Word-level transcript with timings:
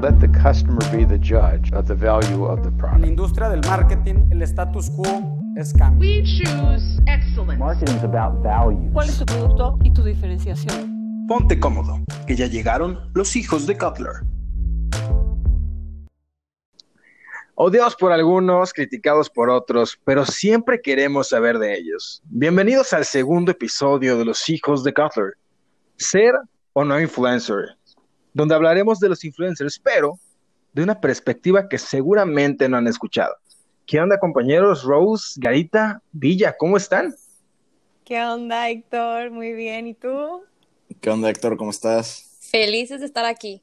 Let 0.00 0.20
the 0.20 0.28
customer 0.28 0.78
be 0.92 1.04
the 1.04 1.18
judge 1.18 1.72
of 1.72 1.86
the 1.86 1.94
value 1.94 2.44
of 2.44 2.62
the 2.62 2.68
En 2.68 2.76
la 2.76 2.78
product. 2.78 3.06
industria 3.06 3.48
del 3.48 3.60
marketing, 3.66 4.28
el 4.30 4.42
status 4.42 4.90
quo 4.90 5.40
es 5.56 5.72
cambio. 5.72 5.98
We 6.08 6.22
choose 6.22 7.00
excellence. 7.08 7.58
Marketing 7.58 7.96
is 7.96 8.04
about 8.04 8.40
value. 8.42 8.90
¿Cuál 8.92 9.08
es 9.08 9.18
tu 9.18 9.24
producto 9.26 9.76
y 9.82 9.90
tu 9.92 10.04
diferenciación? 10.04 11.26
Ponte 11.26 11.58
cómodo, 11.58 11.98
que 12.28 12.36
ya 12.36 12.46
llegaron 12.46 13.10
los 13.14 13.34
hijos 13.34 13.66
de 13.66 13.76
Cutler. 13.76 14.12
Odiados 17.56 17.96
por 17.96 18.12
algunos, 18.12 18.72
criticados 18.72 19.28
por 19.28 19.50
otros, 19.50 19.98
pero 20.04 20.24
siempre 20.24 20.80
queremos 20.80 21.30
saber 21.30 21.58
de 21.58 21.76
ellos. 21.76 22.22
Bienvenidos 22.26 22.92
al 22.92 23.04
segundo 23.04 23.50
episodio 23.50 24.16
de 24.16 24.24
Los 24.24 24.48
Hijos 24.48 24.84
de 24.84 24.94
Cutler. 24.94 25.32
Ser 25.96 26.34
o 26.72 26.84
no 26.84 27.00
influencer, 27.00 27.76
donde 28.32 28.54
hablaremos 28.54 29.00
de 29.00 29.08
los 29.08 29.24
influencers, 29.24 29.78
pero 29.78 30.18
de 30.72 30.82
una 30.82 31.00
perspectiva 31.00 31.68
que 31.68 31.78
seguramente 31.78 32.68
no 32.68 32.76
han 32.76 32.86
escuchado. 32.86 33.34
¿Qué 33.86 34.00
onda, 34.00 34.18
compañeros? 34.18 34.84
Rose, 34.84 35.40
Garita, 35.40 36.02
Villa, 36.12 36.54
¿cómo 36.58 36.76
están? 36.76 37.14
¿Qué 38.04 38.22
onda, 38.22 38.68
Héctor? 38.68 39.30
Muy 39.30 39.52
bien. 39.52 39.86
¿Y 39.86 39.94
tú? 39.94 40.42
¿Qué 41.00 41.10
onda, 41.10 41.30
Héctor? 41.30 41.56
¿Cómo 41.56 41.70
estás? 41.70 42.38
Felices 42.40 43.00
de 43.00 43.06
estar 43.06 43.24
aquí. 43.24 43.62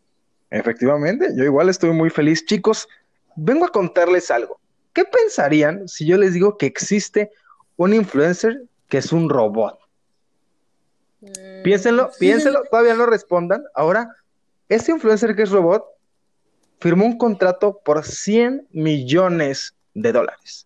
Efectivamente, 0.50 1.30
yo 1.36 1.44
igual 1.44 1.70
estoy 1.70 1.92
muy 1.92 2.10
feliz. 2.10 2.46
Chicos, 2.46 2.88
vengo 3.36 3.66
a 3.66 3.70
contarles 3.70 4.32
algo. 4.32 4.60
¿Qué 4.94 5.04
pensarían 5.04 5.88
si 5.88 6.06
yo 6.06 6.18
les 6.18 6.34
digo 6.34 6.58
que 6.58 6.66
existe 6.66 7.32
un 7.76 7.94
influencer 7.94 8.64
que 8.88 9.00
es 9.00 9.12
un 9.12 9.30
robot? 9.30 9.78
Mm, 11.22 11.64
Piénsenlo, 11.64 12.12
piénsenlo, 12.20 12.64
todavía 12.72 12.94
no 12.94 13.06
respondan. 13.06 13.64
Ahora, 13.74 14.16
este 14.70 14.92
influencer 14.92 15.36
que 15.36 15.44
es 15.44 15.50
robot 15.52 15.86
firmó 16.80 17.06
un 17.06 17.18
contrato 17.18 17.82
por 17.84 18.04
100 18.06 18.68
millones 18.72 19.76
de 19.94 20.12
dólares. 20.12 20.66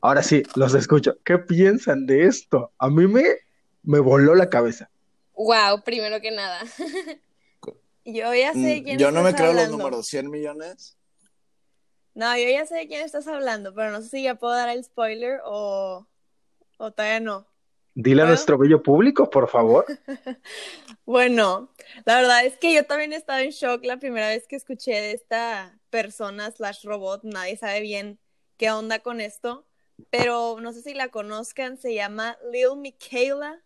Ahora 0.00 0.22
sí, 0.22 0.42
los 0.54 0.74
escucho. 0.74 1.18
¿Qué 1.24 1.38
piensan 1.38 2.06
de 2.06 2.26
esto? 2.26 2.72
A 2.78 2.88
mí 2.88 3.06
me, 3.06 3.24
me 3.82 3.98
voló 3.98 4.34
la 4.34 4.48
cabeza. 4.48 4.90
Wow, 5.34 5.82
primero 5.84 6.20
que 6.20 6.30
nada. 6.30 6.60
Yo 8.04 8.32
ya 8.34 8.52
sé 8.54 8.58
de 8.60 8.80
Mm, 8.80 8.84
quién 8.84 8.98
Yo 8.98 9.10
no 9.10 9.22
me 9.22 9.34
creo 9.34 9.52
los 9.52 9.68
números. 9.70 10.08
¿100 10.12 10.30
millones? 10.30 10.96
No, 12.14 12.36
yo 12.36 12.48
ya 12.48 12.66
sé 12.66 12.74
de 12.74 12.88
quién 12.88 13.04
estás 13.04 13.28
hablando, 13.28 13.74
pero 13.74 13.90
no 13.92 14.00
sé 14.02 14.08
si 14.08 14.22
ya 14.24 14.34
puedo 14.34 14.54
dar 14.54 14.68
el 14.70 14.82
spoiler 14.82 15.40
o, 15.44 16.06
o 16.78 16.90
todavía 16.90 17.20
no. 17.20 17.46
Dile 18.00 18.22
a 18.22 18.26
nuestro 18.26 18.56
bello 18.56 18.80
público, 18.80 19.28
por 19.28 19.48
favor. 19.48 19.84
Bueno, 21.04 21.72
la 22.04 22.16
verdad 22.16 22.44
es 22.44 22.58
que 22.58 22.74
yo 22.74 22.84
también 22.84 23.14
estaba 23.14 23.40
en 23.40 23.48
shock 23.48 23.82
la 23.86 23.96
primera 23.96 24.28
vez 24.28 24.46
que 24.46 24.56
escuché 24.56 24.92
de 24.92 25.12
esta 25.12 25.80
persona 25.88 26.50
slash 26.50 26.84
robot. 26.84 27.24
Nadie 27.24 27.56
sabe 27.56 27.80
bien 27.80 28.20
qué 28.58 28.70
onda 28.70 28.98
con 28.98 29.22
esto, 29.22 29.66
pero 30.10 30.58
no 30.60 30.74
sé 30.74 30.82
si 30.82 30.92
la 30.92 31.08
conozcan, 31.08 31.78
se 31.78 31.94
llama 31.94 32.36
Lil 32.52 32.76
Michaela. 32.76 33.64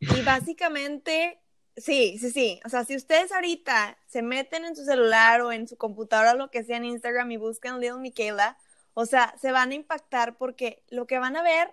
Y 0.00 0.22
básicamente, 0.24 1.40
sí, 1.76 2.18
sí, 2.18 2.30
sí. 2.32 2.60
O 2.64 2.68
sea, 2.68 2.84
si 2.84 2.96
ustedes 2.96 3.30
ahorita 3.30 3.96
se 4.06 4.22
meten 4.22 4.64
en 4.64 4.74
su 4.74 4.84
celular 4.84 5.40
o 5.40 5.52
en 5.52 5.68
su 5.68 5.76
computadora 5.76 6.32
o 6.32 6.36
lo 6.36 6.50
que 6.50 6.64
sea 6.64 6.78
en 6.78 6.84
Instagram 6.84 7.30
y 7.30 7.36
buscan 7.36 7.80
Lil 7.80 7.98
Michaela, 8.00 8.58
o 8.92 9.06
sea, 9.06 9.34
se 9.40 9.52
van 9.52 9.70
a 9.70 9.74
impactar 9.74 10.36
porque 10.36 10.82
lo 10.90 11.06
que 11.06 11.20
van 11.20 11.36
a 11.36 11.44
ver 11.44 11.72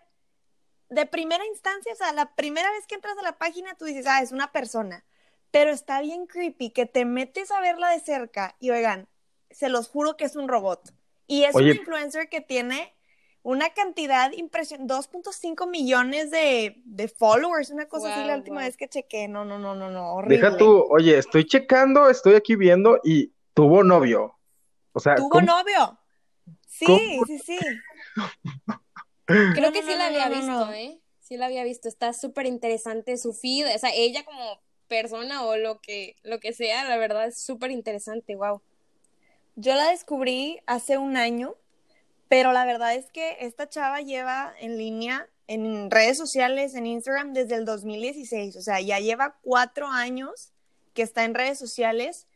de 0.89 1.05
primera 1.05 1.45
instancia, 1.45 1.93
o 1.93 1.95
sea, 1.95 2.13
la 2.13 2.33
primera 2.35 2.69
vez 2.71 2.87
que 2.87 2.95
entras 2.95 3.17
a 3.17 3.21
la 3.23 3.37
página, 3.37 3.75
tú 3.75 3.85
dices, 3.85 4.05
ah, 4.07 4.21
es 4.21 4.31
una 4.31 4.51
persona. 4.51 5.05
Pero 5.51 5.71
está 5.71 6.01
bien 6.01 6.27
creepy 6.27 6.71
que 6.71 6.85
te 6.85 7.05
metes 7.05 7.51
a 7.51 7.59
verla 7.61 7.89
de 7.89 7.99
cerca 7.99 8.55
y 8.59 8.69
oigan, 8.71 9.07
se 9.49 9.69
los 9.69 9.87
juro 9.89 10.15
que 10.17 10.25
es 10.25 10.35
un 10.35 10.47
robot. 10.47 10.93
Y 11.27 11.43
es 11.43 11.55
Oye. 11.55 11.71
un 11.71 11.77
influencer 11.77 12.29
que 12.29 12.41
tiene 12.41 12.95
una 13.41 13.69
cantidad 13.73 14.31
impresionante, 14.33 14.93
2.5 14.93 15.67
millones 15.67 16.30
de, 16.30 16.81
de 16.86 17.08
followers, 17.08 17.69
una 17.71 17.87
cosa 17.87 18.11
así 18.11 18.19
la 18.21 18.33
Wow, 18.33 18.37
última 18.37 18.58
wow. 18.58 18.65
vez 18.65 18.77
que 18.77 18.87
chequé. 18.89 19.27
No, 19.27 19.45
no, 19.45 19.58
no, 19.58 19.75
no, 19.75 19.89
no, 19.89 20.14
horrible. 20.14 20.37
Deja 20.37 20.58
tú, 20.58 20.85
oye, 20.89 21.17
estoy 21.17 21.45
checando, 21.45 22.09
estoy 22.09 22.35
aquí 22.35 22.55
viendo 22.55 22.99
y 23.03 23.31
tuvo 23.53 23.83
novio. 23.83 24.37
O 24.91 24.99
sea, 24.99 25.15
¿Tuvo 25.15 25.30
¿cómo- 25.30 25.45
novio? 25.45 25.97
Sí, 26.67 26.85
cómo? 26.85 27.25
sí, 27.25 27.39
sí. 27.39 27.59
Creo 29.53 29.67
No, 29.67 29.71
que 29.71 29.81
no, 29.81 29.87
sí 29.87 29.93
no, 29.93 29.97
la 29.97 30.05
había 30.07 30.29
visto, 30.29 30.47
no. 30.47 30.73
¿eh? 30.73 30.99
Sí 31.21 31.37
la 31.37 31.45
había 31.45 31.63
visto. 31.63 31.87
Está 31.87 32.13
súper 32.13 32.45
interesante 32.45 33.17
su 33.17 33.33
feed. 33.33 33.75
O 33.75 33.79
sea, 33.79 33.91
ella 33.93 34.23
como 34.25 34.59
persona 34.87 35.43
o 35.45 35.55
lo 35.57 35.79
que, 35.81 36.15
lo 36.23 36.39
que 36.39 36.53
sea, 36.53 36.83
la 36.85 36.97
verdad 36.97 37.27
es 37.27 37.41
súper 37.41 37.71
interesante. 37.71 38.35
Wow. 38.35 38.61
Yo 39.55 39.75
la 39.75 39.89
descubrí 39.91 40.59
hace 40.65 40.97
un 40.97 41.17
año, 41.17 41.55
pero 42.27 42.51
la 42.53 42.65
verdad 42.65 42.95
es 42.95 43.11
que 43.11 43.37
esta 43.41 43.69
chava 43.69 44.01
lleva 44.01 44.53
en 44.59 44.77
línea 44.77 45.27
en 45.47 45.89
redes 45.89 46.17
sociales, 46.17 46.75
en 46.75 46.85
Instagram, 46.85 47.33
desde 47.33 47.55
el 47.55 47.65
2016. 47.65 48.55
O 48.55 48.61
sea, 48.61 48.79
ya 48.81 48.99
lleva 48.99 49.37
cuatro 49.41 49.87
años 49.87 50.53
que 50.93 51.01
está 51.01 51.23
en 51.23 51.33
redes 51.33 51.57
sociales 51.57 52.27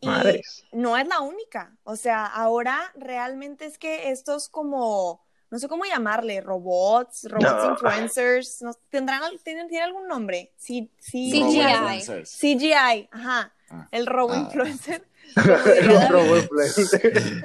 y 0.00 0.06
Madres. 0.06 0.64
no 0.72 0.96
es 0.96 1.06
la 1.08 1.20
única. 1.20 1.76
O 1.84 1.96
sea, 1.96 2.24
ahora 2.26 2.92
realmente 2.94 3.66
es 3.66 3.76
que 3.78 4.10
estos 4.10 4.48
como, 4.48 5.20
no 5.50 5.58
sé 5.58 5.68
cómo 5.68 5.84
llamarle, 5.84 6.40
robots, 6.40 7.24
robots 7.28 7.64
No. 7.64 7.70
influencers, 7.72 8.62
¿no? 8.62 8.72
¿tendrán, 8.88 9.22
tienen, 9.42 9.68
tiene 9.68 9.84
algún 9.84 10.06
nombre? 10.08 10.52
Sí, 10.56 10.90
sí, 10.98 11.30
CGI. 11.30 12.24
CGI, 12.24 13.08
ajá, 13.10 13.52
Ah. 13.70 13.88
el 13.92 14.06
robo 14.06 14.32
Ah. 14.32 14.38
influencer. 14.38 15.04
un 15.36 16.08
robot 16.08 16.42
influencer. 16.42 17.42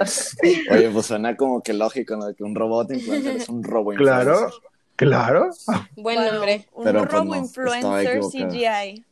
Oye, 0.72 0.90
pues 0.90 1.06
suena 1.06 1.36
como 1.38 1.62
que 1.62 1.74
lógico, 1.74 2.16
¿no? 2.16 2.34
Que 2.34 2.44
un 2.44 2.56
robot 2.56 2.92
influencer 2.92 3.36
es 3.38 3.50
un 3.50 3.64
robo 3.64 3.92
influencer. 3.94 4.24
Claro, 4.26 4.52
claro. 4.96 5.50
Buen 5.96 6.18
Bueno, 6.18 6.32
nombre. 6.32 6.68
Un 6.74 6.84
Pero, 6.84 7.00
pues, 7.02 7.12
robo 7.12 7.36
influencer. 7.36 8.22
CGI. 8.24 9.06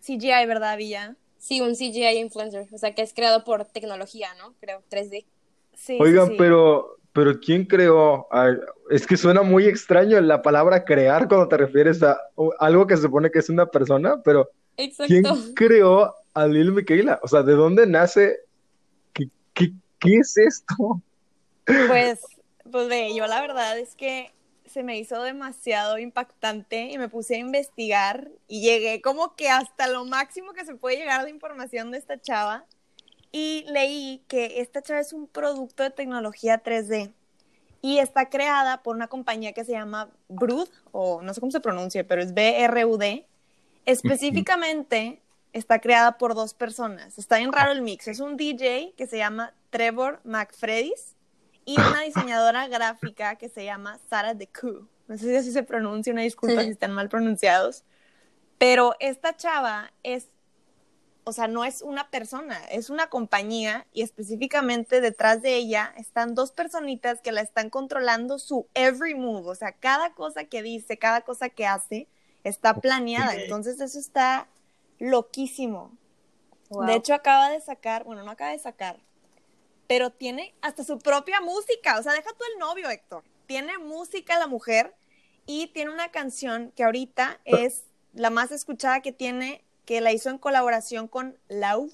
CGI, 0.00 0.46
¿verdad, 0.46 0.76
Villa? 0.76 1.16
Sí, 1.38 1.60
un 1.60 1.74
CGI 1.74 2.18
influencer. 2.18 2.66
O 2.72 2.78
sea, 2.78 2.94
que 2.94 3.02
es 3.02 3.12
creado 3.12 3.44
por 3.44 3.66
tecnología, 3.66 4.28
¿no? 4.38 4.54
Creo, 4.60 4.82
3D. 4.90 5.26
Sí, 5.74 5.98
Oigan, 6.00 6.28
sí. 6.28 6.34
pero, 6.38 6.96
pero 7.14 7.38
¿quién 7.38 7.64
creó? 7.64 8.26
Ay, 8.30 8.56
es 8.90 9.06
que 9.06 9.16
suena 9.16 9.42
muy 9.42 9.66
extraño 9.66 10.20
la 10.20 10.42
palabra 10.42 10.84
crear 10.84 11.28
cuando 11.28 11.48
te 11.48 11.56
refieres 11.56 12.02
a 12.02 12.20
algo 12.58 12.86
que 12.86 12.96
se 12.96 13.02
supone 13.02 13.30
que 13.30 13.38
es 13.38 13.48
una 13.48 13.66
persona, 13.66 14.20
pero 14.22 14.50
¿quién 15.06 15.22
creó 15.54 16.12
a 16.34 16.46
Lil 16.46 16.72
Miquela? 16.72 17.20
O 17.22 17.28
sea, 17.28 17.42
¿de 17.42 17.54
dónde 17.54 17.86
nace? 17.86 18.40
¿Qué, 19.12 19.28
qué, 19.54 19.70
qué 20.00 20.16
es 20.16 20.36
esto? 20.36 21.00
Pues, 21.64 22.20
pues 22.70 22.88
ve, 22.88 23.14
yo 23.14 23.26
la 23.28 23.40
verdad 23.40 23.78
es 23.78 23.94
que 23.94 24.32
se 24.66 24.82
me 24.82 24.98
hizo 24.98 25.22
demasiado 25.22 25.98
impactante 25.98 26.90
y 26.90 26.98
me 26.98 27.08
puse 27.08 27.36
a 27.36 27.38
investigar 27.38 28.28
y 28.48 28.60
llegué 28.60 29.00
como 29.00 29.36
que 29.36 29.48
hasta 29.48 29.86
lo 29.86 30.04
máximo 30.04 30.52
que 30.52 30.64
se 30.64 30.74
puede 30.74 30.96
llegar 30.96 31.24
de 31.24 31.30
información 31.30 31.92
de 31.92 31.98
esta 31.98 32.20
chava 32.20 32.66
y 33.34 33.64
leí 33.66 34.22
que 34.28 34.60
esta 34.60 34.80
chava 34.80 35.00
es 35.00 35.12
un 35.12 35.26
producto 35.26 35.82
de 35.82 35.90
tecnología 35.90 36.62
3D 36.62 37.12
y 37.82 37.98
está 37.98 38.30
creada 38.30 38.84
por 38.84 38.94
una 38.94 39.08
compañía 39.08 39.52
que 39.52 39.64
se 39.64 39.72
llama 39.72 40.08
Brud 40.28 40.68
o 40.92 41.20
no 41.20 41.34
sé 41.34 41.40
cómo 41.40 41.50
se 41.50 41.58
pronuncia, 41.58 42.06
pero 42.06 42.22
es 42.22 42.32
B-R-U-D. 42.32 43.26
Específicamente 43.86 45.20
está 45.52 45.80
creada 45.80 46.16
por 46.16 46.36
dos 46.36 46.54
personas. 46.54 47.18
Está 47.18 47.38
bien 47.38 47.52
raro 47.52 47.72
el 47.72 47.82
mix. 47.82 48.06
Es 48.06 48.20
un 48.20 48.36
DJ 48.36 48.94
que 48.96 49.08
se 49.08 49.18
llama 49.18 49.52
Trevor 49.70 50.20
McFredis 50.22 51.16
y 51.64 51.74
una 51.74 52.02
diseñadora 52.06 52.68
gráfica 52.68 53.34
que 53.34 53.48
se 53.48 53.64
llama 53.64 53.98
Sara 54.08 54.34
Deku. 54.34 54.86
No 55.08 55.18
sé 55.18 55.24
si 55.24 55.34
así 55.34 55.50
se 55.50 55.64
pronuncia, 55.64 56.12
una 56.12 56.22
disculpa 56.22 56.62
si 56.62 56.68
están 56.68 56.92
mal 56.92 57.08
pronunciados. 57.08 57.82
Pero 58.58 58.94
esta 59.00 59.36
chava 59.36 59.92
es, 60.04 60.28
o 61.24 61.32
sea, 61.32 61.48
no 61.48 61.64
es 61.64 61.82
una 61.82 62.10
persona, 62.10 62.62
es 62.66 62.90
una 62.90 63.08
compañía 63.08 63.86
y 63.92 64.02
específicamente 64.02 65.00
detrás 65.00 65.42
de 65.42 65.54
ella 65.54 65.92
están 65.96 66.34
dos 66.34 66.52
personitas 66.52 67.20
que 67.20 67.32
la 67.32 67.40
están 67.40 67.70
controlando 67.70 68.38
su 68.38 68.68
every 68.74 69.14
move, 69.14 69.48
o 69.48 69.54
sea, 69.54 69.72
cada 69.72 70.14
cosa 70.14 70.44
que 70.44 70.62
dice, 70.62 70.98
cada 70.98 71.22
cosa 71.22 71.48
que 71.48 71.66
hace 71.66 72.08
está 72.44 72.74
planeada. 72.80 73.34
Entonces 73.34 73.80
eso 73.80 73.98
está 73.98 74.48
loquísimo. 74.98 75.96
Wow. 76.68 76.86
De 76.86 76.94
hecho, 76.94 77.14
acaba 77.14 77.50
de 77.50 77.60
sacar, 77.60 78.04
bueno, 78.04 78.22
no 78.22 78.30
acaba 78.30 78.50
de 78.50 78.58
sacar, 78.58 79.00
pero 79.86 80.10
tiene 80.10 80.54
hasta 80.60 80.84
su 80.84 80.98
propia 80.98 81.40
música. 81.40 81.98
O 81.98 82.02
sea, 82.02 82.12
deja 82.12 82.30
tú 82.30 82.44
el 82.52 82.58
novio, 82.58 82.90
Héctor. 82.90 83.24
Tiene 83.46 83.78
música 83.78 84.38
la 84.38 84.46
mujer 84.46 84.94
y 85.46 85.68
tiene 85.68 85.90
una 85.90 86.10
canción 86.10 86.72
que 86.74 86.84
ahorita 86.84 87.40
es 87.44 87.84
la 88.12 88.30
más 88.30 88.50
escuchada 88.52 89.00
que 89.00 89.12
tiene, 89.12 89.64
que 89.84 90.00
la 90.00 90.12
hizo 90.12 90.30
en 90.30 90.38
colaboración 90.38 91.08
con 91.08 91.36
Lauv, 91.48 91.90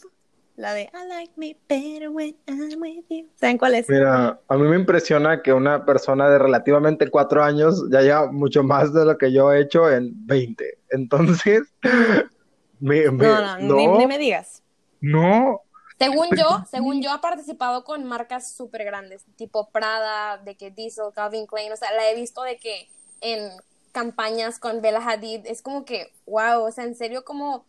la 0.57 0.75
de 0.75 0.83
I 0.93 1.09
like 1.09 1.33
me 1.37 1.57
better 1.69 2.11
when 2.11 2.37
I'm 2.47 2.81
with 2.81 3.05
you. 3.09 3.29
¿Saben 3.37 3.57
cuál 3.59 3.75
es? 3.75 3.89
Mira, 3.89 4.41
a 4.47 4.57
mí 4.57 4.69
me 4.69 4.77
impresiona 4.77 5.43
que 5.43 5.53
una 5.53 5.85
persona 5.87 6.29
de 6.29 6.39
relativamente 6.39 7.09
cuatro 7.11 7.43
años 7.43 7.85
ya 7.91 8.03
lleva 8.03 8.31
mucho 8.31 8.63
más 8.63 8.93
de 8.93 9.05
lo 9.05 9.17
que 9.17 9.33
yo 9.33 9.53
he 9.53 9.61
hecho 9.61 9.91
en 9.91 10.13
20. 10.27 10.79
Entonces, 10.91 11.63
me, 12.81 13.11
me- 13.11 13.25
No, 13.25 13.59
no, 13.59 13.75
Ni, 13.75 13.87
no, 13.87 13.99
ni 13.99 14.07
me 14.07 14.19
digas. 14.19 14.63
no. 15.01 15.63
Según 15.99 16.29
yo, 16.37 16.63
según 16.71 17.03
yo, 17.03 17.11
ha 17.13 17.21
participado 17.21 17.85
con 17.85 18.05
marcas 18.05 18.53
súper 18.55 18.85
grandes, 18.85 19.25
tipo 19.37 19.71
Prada, 19.71 20.39
de 20.39 20.57
que 20.57 20.71
Diesel, 20.71 21.13
Calvin 21.15 21.47
Klein, 21.47 21.73
o 21.73 21.77
sea, 21.77 21.93
la 21.93 22.09
he 22.11 22.15
visto 22.15 22.43
de 22.43 22.57
que 22.59 22.89
en 23.21 23.51
campañas 23.93 24.59
con 24.59 24.81
Bella 24.81 25.01
Hadid, 25.07 25.47
es 25.47 25.61
como 25.63 25.85
que, 25.85 26.13
wow, 26.27 26.63
o 26.63 26.73
sea, 26.73 26.85
en 26.85 26.95
serio, 26.95 27.25
como 27.25 27.67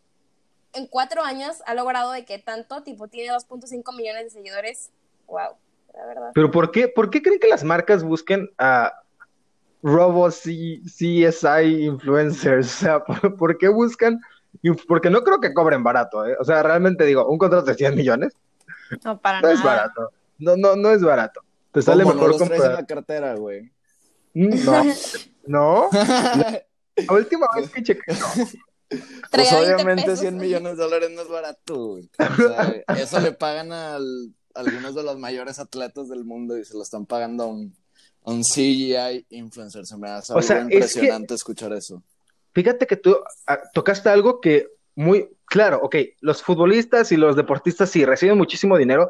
en 0.74 0.88
cuatro 0.88 1.24
años 1.24 1.62
ha 1.66 1.74
logrado 1.74 2.12
de 2.12 2.26
que 2.26 2.40
tanto, 2.40 2.84
tipo, 2.84 3.08
tiene 3.08 3.32
2.5 3.34 3.96
millones 3.96 4.26
de 4.26 4.30
seguidores, 4.30 4.92
wow, 5.28 5.56
la 5.94 6.06
verdad. 6.06 6.32
Pero 6.34 6.52
¿por 6.52 6.72
qué, 6.72 6.88
por 6.88 7.10
qué 7.10 7.22
creen 7.22 7.40
que 7.40 7.48
las 7.48 7.64
marcas 7.64 8.04
busquen 8.04 8.50
a 8.58 8.94
robo 9.84 10.30
C- 10.32 10.82
CSI 10.86 11.86
influencers? 11.86 12.68
O 12.68 12.78
sea, 12.80 13.00
¿por, 13.04 13.36
por 13.38 13.58
qué 13.58 13.68
buscan? 13.68 14.20
Porque 14.88 15.10
no 15.10 15.24
creo 15.24 15.40
que 15.40 15.54
cobren 15.54 15.84
barato, 15.84 16.26
¿eh? 16.26 16.36
O 16.40 16.44
sea, 16.44 16.62
realmente 16.64 17.06
digo, 17.06 17.28
un 17.28 17.38
contrato 17.38 17.66
de 17.66 17.74
100 17.76 17.96
millones 17.96 18.34
No, 19.04 19.18
para 19.20 19.42
no 19.42 19.50
es 19.50 19.60
nada. 19.60 19.76
barato. 19.76 20.12
No, 20.40 20.58
no, 20.58 20.76
no 20.76 20.92
es 20.92 21.02
barato. 21.02 21.42
Te 21.72 21.82
sale 21.82 22.04
¿Cómo 22.04 22.16
no 22.16 22.22
mejor 22.22 22.30
los 22.32 22.38
traes 22.38 22.52
en 22.52 22.58
comprar. 22.58 22.82
la 22.82 22.86
cartera, 22.86 23.36
güey? 23.36 23.72
Mm, 24.34 24.66
No, 24.66 24.84
no. 25.46 25.90
La 27.08 27.14
última 27.14 27.48
vez 27.56 27.70
que 27.72 27.82
chequé, 27.84 28.14
no. 28.14 28.28
Pues 28.92 29.30
Traía 29.50 29.52
20 29.60 29.74
obviamente 29.76 30.04
pesos. 30.04 30.20
100 30.20 30.38
millones 30.38 30.78
de 30.78 30.84
dólares 30.84 31.10
no 31.12 31.22
es 31.22 31.28
barato, 31.30 31.76
güey. 31.88 32.10
O 32.20 32.36
sea, 32.36 32.84
eso 32.98 33.20
le 33.22 33.32
pagan 33.32 33.72
al- 33.72 34.34
a 34.54 34.60
algunos 34.60 34.94
de 34.96 35.04
los 35.04 35.18
mayores 35.18 35.60
atletas 35.60 36.10
del 36.10 36.26
mundo 36.26 36.58
y 36.58 36.66
se 36.66 36.74
lo 36.74 36.84
están 36.84 37.06
pagando 37.06 37.44
a 37.44 37.48
un, 37.48 37.74
a 38.26 38.32
un 38.32 38.44
CGI 38.44 39.26
influencer. 39.30 39.86
Se 39.86 39.96
me 39.98 40.10
hace 40.10 40.34
O 40.34 40.38
algo 40.38 40.48
sea, 40.48 40.58
es 40.60 40.68
que- 40.68 40.74
impresionante 40.76 41.34
escuchar 41.36 41.72
eso. 41.74 42.04
Fíjate 42.54 42.86
que 42.86 42.98
tú 42.98 43.16
ah, 43.48 43.60
tocaste 43.74 44.10
algo 44.10 44.42
que 44.42 44.68
muy 44.96 45.30
claro, 45.46 45.80
ok, 45.82 45.96
los 46.20 46.44
futbolistas 46.44 47.14
y 47.14 47.18
los 47.18 47.38
deportistas 47.38 47.90
sí 47.90 48.04
reciben 48.04 48.38
muchísimo 48.38 48.78
dinero, 48.78 49.10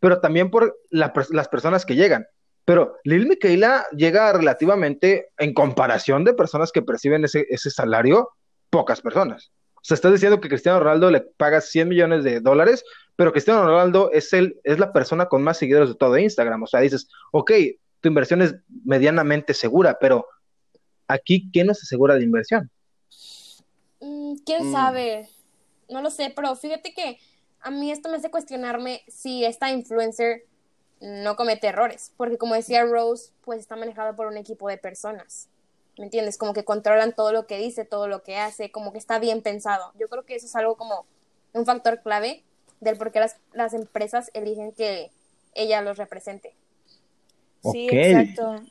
pero 0.00 0.20
también 0.20 0.50
por 0.50 0.76
la 0.90 1.12
las 1.30 1.46
personas 1.46 1.86
que 1.86 1.94
llegan. 1.94 2.26
Pero 2.64 2.96
Lil 3.04 3.28
Miquela 3.28 3.86
llega 3.96 4.32
relativamente, 4.32 5.28
en 5.38 5.54
comparación 5.54 6.24
de 6.24 6.34
personas 6.34 6.72
que 6.72 6.82
perciben 6.82 7.24
ese, 7.24 7.46
ese 7.48 7.70
salario, 7.70 8.30
pocas 8.70 9.00
personas. 9.00 9.50
O 9.76 9.80
sea, 9.82 9.94
estás 9.94 10.12
diciendo 10.12 10.40
que 10.40 10.48
Cristiano 10.48 10.78
Ronaldo 10.80 11.10
le 11.10 11.20
paga 11.20 11.60
100 11.60 11.88
millones 11.88 12.24
de 12.24 12.40
dólares, 12.40 12.84
pero 13.16 13.32
Cristiano 13.32 13.64
Ronaldo 13.64 14.10
es, 14.12 14.32
el, 14.32 14.60
es 14.64 14.78
la 14.78 14.92
persona 14.92 15.26
con 15.26 15.42
más 15.42 15.58
seguidores 15.58 15.88
de 15.88 15.94
todo 15.94 16.18
Instagram. 16.18 16.62
O 16.62 16.66
sea, 16.66 16.80
dices, 16.80 17.08
ok, 17.32 17.50
tu 18.00 18.08
inversión 18.08 18.42
es 18.42 18.54
medianamente 18.84 19.54
segura, 19.54 19.98
pero 20.00 20.26
aquí, 21.08 21.50
¿quién 21.52 21.66
nos 21.66 21.82
asegura 21.82 22.16
la 22.16 22.22
inversión? 22.22 22.70
Mm, 24.00 24.34
¿Quién 24.44 24.68
Mm. 24.68 24.72
sabe? 24.72 25.28
No 25.88 26.02
lo 26.02 26.10
sé, 26.10 26.32
pero 26.34 26.54
fíjate 26.56 26.94
que 26.94 27.18
a 27.60 27.70
mí 27.70 27.90
esto 27.90 28.08
me 28.08 28.16
hace 28.16 28.30
cuestionarme 28.30 29.02
si 29.08 29.44
esta 29.44 29.70
influencer 29.70 30.44
no 31.00 31.36
comete 31.36 31.66
errores, 31.66 32.12
porque 32.16 32.38
como 32.38 32.54
decía 32.54 32.84
Rose, 32.84 33.32
pues 33.44 33.60
está 33.60 33.76
manejada 33.76 34.14
por 34.14 34.26
un 34.26 34.36
equipo 34.36 34.68
de 34.68 34.78
personas, 34.78 35.48
¿me 35.98 36.04
entiendes? 36.04 36.38
Como 36.38 36.52
que 36.52 36.64
controlan 36.64 37.14
todo 37.14 37.32
lo 37.32 37.46
que 37.46 37.58
dice, 37.58 37.84
todo 37.84 38.08
lo 38.08 38.22
que 38.22 38.36
hace, 38.36 38.70
como 38.70 38.92
que 38.92 38.98
está 38.98 39.18
bien 39.18 39.42
pensado. 39.42 39.92
Yo 39.98 40.08
creo 40.08 40.24
que 40.24 40.36
eso 40.36 40.46
es 40.46 40.56
algo 40.56 40.76
como 40.76 41.04
un 41.52 41.66
factor 41.66 42.00
clave 42.02 42.42
del 42.80 42.96
por 42.96 43.12
qué 43.12 43.20
las, 43.20 43.36
las 43.52 43.74
empresas 43.74 44.30
eligen 44.34 44.72
que 44.72 45.10
ella 45.54 45.82
los 45.82 45.98
represente. 45.98 46.54
Sí, 47.70 47.88
exacto. 47.90 48.62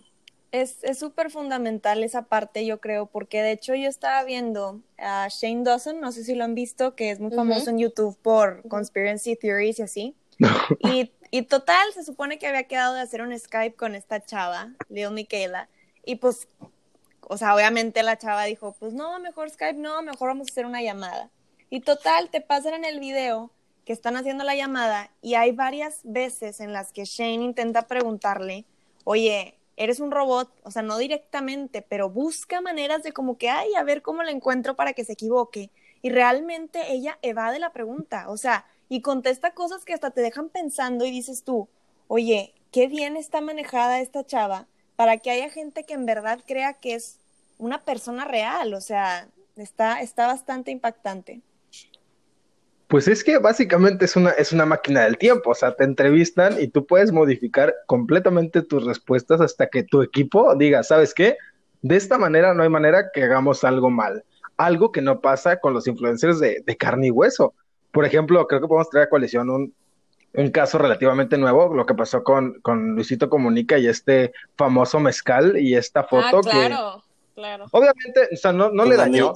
Es 0.51 0.83
es 0.83 0.97
súper 0.97 1.29
fundamental 1.29 2.03
esa 2.03 2.23
parte, 2.23 2.65
yo 2.65 2.79
creo, 2.79 3.05
porque 3.05 3.43
de 3.43 3.51
hecho 3.51 3.75
yo 3.75 3.87
estaba 3.87 4.23
viendo 4.23 4.81
a 4.97 5.27
Shane 5.29 5.63
Dawson, 5.63 5.99
no 5.99 6.11
sé 6.11 6.23
si 6.23 6.33
lo 6.33 6.43
han 6.43 6.55
visto, 6.55 6.95
que 6.95 7.11
es 7.11 7.19
muy 7.19 7.31
famoso 7.31 7.69
en 7.69 7.77
YouTube 7.77 8.17
por 8.23 8.67
conspiracy 8.67 9.35
theories 9.35 9.77
y 9.79 9.81
así. 9.83 10.15
Y, 10.79 11.11
y 11.31 11.43
total, 11.43 11.93
se 11.93 12.03
supone 12.03 12.39
que 12.39 12.47
había 12.47 12.63
quedado 12.63 12.95
de 12.95 13.01
hacer 13.01 13.21
un 13.21 13.37
Skype 13.37 13.75
con 13.75 13.93
esta 13.93 14.25
chava, 14.25 14.73
Lil 14.89 15.11
Miquela, 15.11 15.69
y 16.03 16.15
pues, 16.15 16.47
o 17.31 17.37
sea, 17.37 17.53
obviamente 17.53 18.01
la 18.01 18.17
chava 18.17 18.45
dijo, 18.45 18.75
pues 18.79 18.91
no, 18.91 19.19
mejor 19.19 19.51
Skype 19.51 19.79
no, 19.79 20.01
mejor 20.01 20.29
vamos 20.29 20.47
a 20.49 20.51
hacer 20.51 20.65
una 20.65 20.81
llamada. 20.81 21.29
Y 21.69 21.81
total, 21.81 22.31
te 22.31 22.41
pasan 22.41 22.73
en 22.73 22.85
el 22.85 22.99
video 22.99 23.51
que 23.85 23.93
están 23.93 24.17
haciendo 24.17 24.43
la 24.43 24.55
llamada 24.55 25.11
y 25.21 25.35
hay 25.35 25.51
varias 25.51 25.99
veces 26.03 26.59
en 26.59 26.73
las 26.73 26.91
que 26.91 27.05
Shane 27.05 27.43
intenta 27.43 27.83
preguntarle, 27.83 28.65
oye, 29.03 29.59
eres 29.77 29.99
un 29.99 30.09
robot, 30.09 30.51
o 30.63 30.71
sea, 30.71 30.81
no 30.81 30.97
directamente, 30.97 31.83
pero 31.83 32.09
busca 32.09 32.61
maneras 32.61 33.03
de 33.03 33.11
como 33.11 33.37
que, 33.37 33.47
ay, 33.47 33.75
a 33.75 33.83
ver 33.83 34.01
cómo 34.01 34.23
la 34.23 34.31
encuentro 34.31 34.75
para 34.75 34.93
que 34.93 35.05
se 35.05 35.13
equivoque. 35.13 35.69
Y 36.01 36.09
realmente 36.09 36.91
ella 36.91 37.19
evade 37.21 37.59
la 37.59 37.73
pregunta, 37.73 38.27
o 38.29 38.37
sea, 38.37 38.65
y 38.89 39.01
contesta 39.01 39.53
cosas 39.53 39.85
que 39.85 39.93
hasta 39.93 40.09
te 40.09 40.21
dejan 40.21 40.49
pensando 40.49 41.05
y 41.05 41.11
dices 41.11 41.43
tú, 41.43 41.69
oye, 42.07 42.55
qué 42.71 42.87
bien 42.87 43.17
está 43.17 43.39
manejada 43.39 43.99
esta 43.99 44.25
chava 44.25 44.65
para 44.95 45.17
que 45.17 45.31
haya 45.31 45.49
gente 45.49 45.83
que 45.85 45.93
en 45.93 46.05
verdad 46.05 46.39
crea 46.45 46.73
que 46.73 46.95
es 46.95 47.18
una 47.59 47.81
persona 47.81 48.25
real, 48.25 48.73
o 48.73 48.81
sea, 48.81 49.27
está, 49.55 50.01
está 50.01 50.27
bastante 50.27 50.71
impactante. 50.71 51.41
Pues 52.87 53.07
es 53.07 53.23
que 53.23 53.37
básicamente 53.37 54.05
es 54.05 54.15
una, 54.15 54.31
es 54.31 54.51
una 54.51 54.65
máquina 54.65 55.01
del 55.01 55.19
tiempo, 55.19 55.51
o 55.51 55.53
sea, 55.53 55.75
te 55.75 55.83
entrevistan 55.83 56.59
y 56.59 56.69
tú 56.69 56.87
puedes 56.87 57.11
modificar 57.11 57.75
completamente 57.85 58.63
tus 58.63 58.83
respuestas 58.83 59.41
hasta 59.41 59.67
que 59.67 59.83
tu 59.83 60.01
equipo 60.01 60.55
diga, 60.55 60.81
¿sabes 60.81 61.13
qué? 61.13 61.37
De 61.83 61.95
esta 61.95 62.17
manera 62.17 62.55
no 62.55 62.63
hay 62.63 62.69
manera 62.69 63.11
que 63.13 63.23
hagamos 63.23 63.63
algo 63.63 63.91
mal, 63.91 64.23
algo 64.57 64.91
que 64.91 65.03
no 65.03 65.21
pasa 65.21 65.59
con 65.59 65.73
los 65.75 65.85
influencers 65.85 66.39
de, 66.39 66.63
de 66.65 66.77
carne 66.77 67.07
y 67.07 67.11
hueso. 67.11 67.53
Por 67.91 68.05
ejemplo, 68.05 68.47
creo 68.47 68.61
que 68.61 68.67
podemos 68.67 68.89
traer 68.89 69.05
a 69.05 69.09
coalición 69.09 69.51
un, 69.51 69.73
un 70.33 70.49
caso 70.49 70.77
relativamente 70.77 71.37
nuevo, 71.37 71.73
lo 71.75 71.85
que 71.85 71.93
pasó 71.93 72.23
con, 72.23 72.59
con 72.61 72.95
Luisito 72.95 73.29
Comunica 73.29 73.77
y 73.77 73.87
este 73.87 74.33
famoso 74.57 74.99
mezcal 74.99 75.57
y 75.59 75.75
esta 75.75 76.03
foto 76.03 76.41
ah, 76.43 76.49
que 76.49 77.08
claro, 77.39 77.65
obviamente, 77.71 78.29
o 78.33 78.35
sea, 78.35 78.51
no, 78.51 78.69
no 78.71 78.85
le 78.85 78.95
dañó 78.97 79.33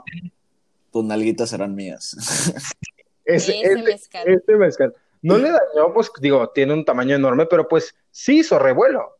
Tus 0.92 1.04
nalguitas 1.06 1.50
serán 1.50 1.74
mías. 1.74 2.16
ese, 3.26 3.52
Ese 3.62 3.62
ese- 3.74 3.84
mezcal. 3.84 4.28
Este 4.28 4.56
mezcal. 4.56 4.94
No 5.22 5.38
le 5.38 5.50
dañó, 5.52 5.94
pues 5.94 6.12
digo, 6.20 6.50
tiene 6.50 6.74
un 6.74 6.84
tamaño 6.84 7.16
enorme, 7.16 7.46
pero 7.46 7.68
pues 7.68 7.96
sí 8.12 8.40
hizo 8.40 8.60
revuelo. 8.60 9.18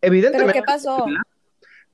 ¿Pero 0.00 0.12
Evidentemente, 0.14 0.52
qué 0.54 0.62
pasó? 0.62 1.04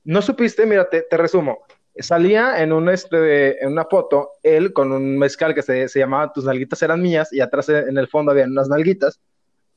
no 0.05 0.21
supiste, 0.21 0.65
mira, 0.65 0.89
te, 0.89 1.01
te 1.01 1.17
resumo. 1.17 1.59
Salía 1.97 2.61
en, 2.63 2.71
un, 2.71 2.87
este, 2.87 3.61
en 3.61 3.73
una 3.73 3.83
foto 3.83 4.31
él 4.41 4.71
con 4.71 4.93
un 4.93 5.17
mezcal 5.17 5.53
que 5.53 5.61
se, 5.61 5.89
se 5.89 5.99
llamaba 5.99 6.31
Tus 6.31 6.45
nalguitas 6.45 6.81
eran 6.81 7.01
mías 7.01 7.33
y 7.33 7.41
atrás 7.41 7.67
en 7.67 7.97
el 7.97 8.07
fondo 8.07 8.31
había 8.31 8.45
unas 8.45 8.69
nalguitas. 8.69 9.19